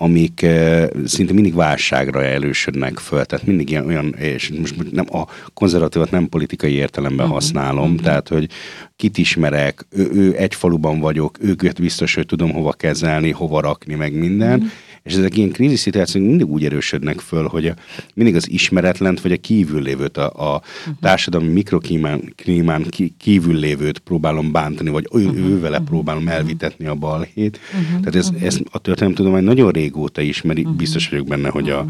[0.00, 5.24] amik uh, szinte mindig válságra elősödnek föl, tehát mindig ilyen olyan, és most nem a
[5.54, 7.40] konzervatívat nem politikai értelemben uh-huh.
[7.40, 8.04] használom, uh-huh.
[8.04, 8.50] tehát hogy
[8.96, 13.94] kit ismerek, ő, ő egy faluban vagyok, őket biztos, hogy tudom hova kezelni, hova rakni,
[13.94, 14.72] meg minden, uh-huh
[15.02, 17.74] és ezek ilyen krízis szituációk mindig úgy erősödnek föl, hogy a,
[18.14, 20.94] mindig az ismeretlent, vagy a kívül lévőt, a, a uh-huh.
[21.00, 22.86] társadalmi mikroklimán klimán
[23.18, 25.38] kívül lévőt próbálom bántani, vagy ő, uh-huh.
[25.38, 25.88] ő vele uh-huh.
[25.88, 27.60] próbálom elvitetni a balhét.
[27.88, 31.86] Tehát ez, ez a történelemtudomány nagyon régóta ismeri, biztos vagyok benne, hogy a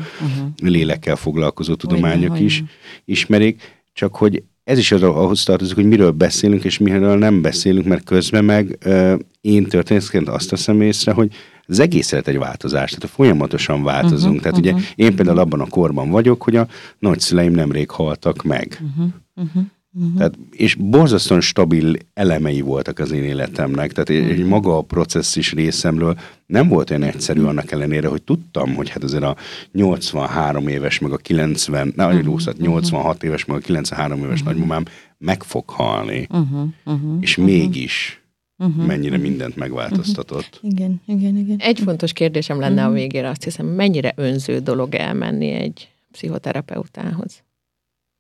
[0.63, 2.63] lélekkel foglalkozó tudományok is
[3.05, 8.05] ismerik, csak hogy ez is ahhoz tartozik, hogy miről beszélünk, és miről nem beszélünk, mert
[8.05, 11.33] közben meg uh, én történészként azt teszem észre, hogy
[11.67, 14.37] az egész élet egy változás, tehát folyamatosan változunk.
[14.37, 18.43] Uh-huh, tehát uh-huh, ugye én például abban a korban vagyok, hogy a nagyszüleim nemrég haltak
[18.43, 18.83] meg.
[18.83, 19.63] Uh-huh, uh-huh.
[19.99, 20.17] Uh-huh.
[20.17, 24.39] Tehát, és borzasztóan stabil elemei voltak az én életemnek, tehát uh-huh.
[24.39, 29.03] egy maga a processzis részemről nem volt olyan egyszerű annak ellenére, hogy tudtam, hogy hát
[29.03, 29.37] azért a
[29.73, 32.25] 83 éves, meg a 90, ne, uh-huh.
[32.25, 34.47] rosszat, 86 éves, meg a 93 éves uh-huh.
[34.47, 34.85] nagymamám
[35.19, 36.27] meg fog halni.
[36.31, 36.69] Uh-huh.
[36.85, 37.17] Uh-huh.
[37.21, 37.55] És uh-huh.
[37.55, 38.23] mégis
[38.57, 38.87] uh-huh.
[38.87, 40.51] mennyire mindent megváltoztatott.
[40.63, 40.71] Uh-huh.
[40.71, 41.57] Igen, igen, igen.
[41.59, 42.91] Egy fontos kérdésem lenne uh-huh.
[42.91, 47.43] a végére, azt hiszem, mennyire önző dolog elmenni egy pszichoterapeutához?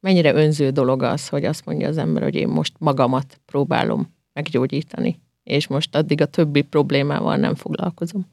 [0.00, 5.20] Mennyire önző dolog az, hogy azt mondja az ember, hogy én most magamat próbálom meggyógyítani,
[5.42, 8.26] és most addig a többi problémával nem foglalkozom?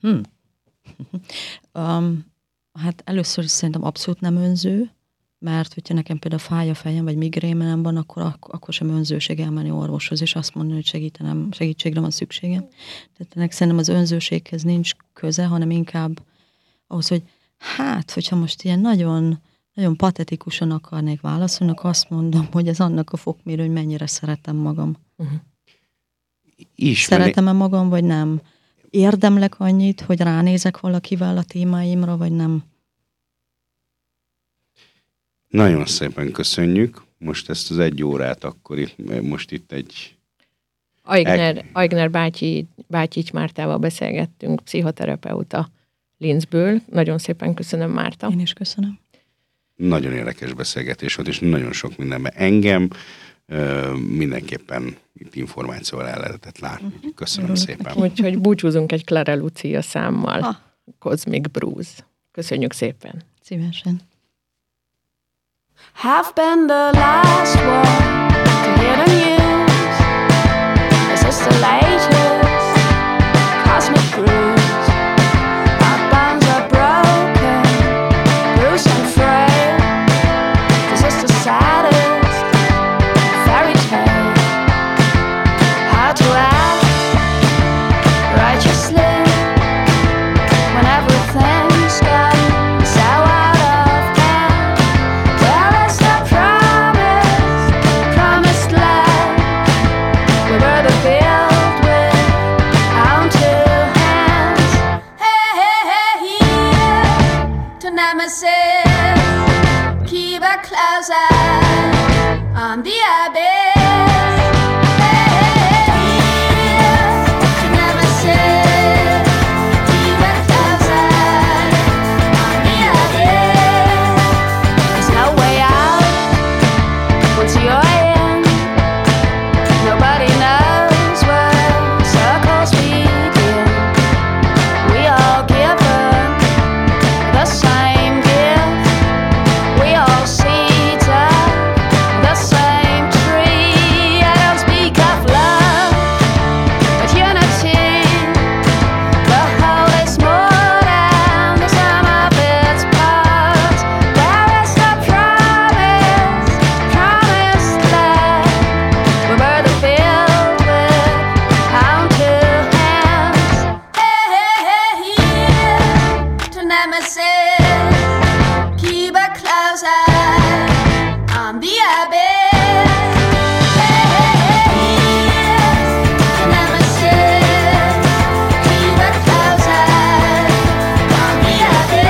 [0.00, 0.20] Hmm.
[1.74, 2.26] um,
[2.72, 4.90] hát először is szerintem abszolút nem önző,
[5.38, 9.70] mert hogyha nekem például fáj a fejem, vagy migrémenem van, akkor, akkor sem önzőség elmenni
[9.70, 12.68] orvoshoz, és azt mondani, hogy segítenem, segítségre van szükségem.
[13.16, 16.20] Tehát ennek szerintem az önzőséghez nincs köze, hanem inkább
[16.86, 17.22] ahhoz, hogy
[17.58, 19.38] hát, hogyha most ilyen nagyon,
[19.78, 24.56] nagyon patetikusan akarnék válaszolni, akkor azt mondom, hogy ez annak a fokmérő, hogy mennyire szeretem
[24.56, 24.96] magam.
[25.16, 26.94] Uh-huh.
[26.94, 28.40] Szeretem-e magam, vagy nem?
[28.90, 32.64] Érdemlek annyit, hogy ránézek valakivel a témáimra, vagy nem?
[35.48, 37.04] Nagyon szépen köszönjük.
[37.18, 40.16] Most ezt az egy órát akkor itt, most itt egy...
[41.02, 45.70] Aigner, Aigner bátyi, Bátyics Mártával beszélgettünk, pszichoterapeuta
[46.16, 46.80] Linzből.
[46.92, 48.28] Nagyon szépen köszönöm, Márta.
[48.28, 48.98] Én is köszönöm.
[49.78, 52.88] Nagyon érdekes beszélgetés volt, és nagyon sok mindenben engem
[53.46, 56.86] ö, mindenképpen itt információval el lehetett látni.
[56.86, 57.14] Uh-huh.
[57.14, 57.96] Köszönöm Örülök szépen.
[57.96, 60.40] Úgyhogy búcsúzunk egy Clara Lucia számmal.
[60.40, 60.56] Ah.
[60.98, 62.06] Cosmic Bruise.
[62.30, 63.22] Köszönjük szépen.
[63.42, 64.00] Szívesen.
[65.92, 68.28] have been the last one
[68.64, 69.37] to hear the news.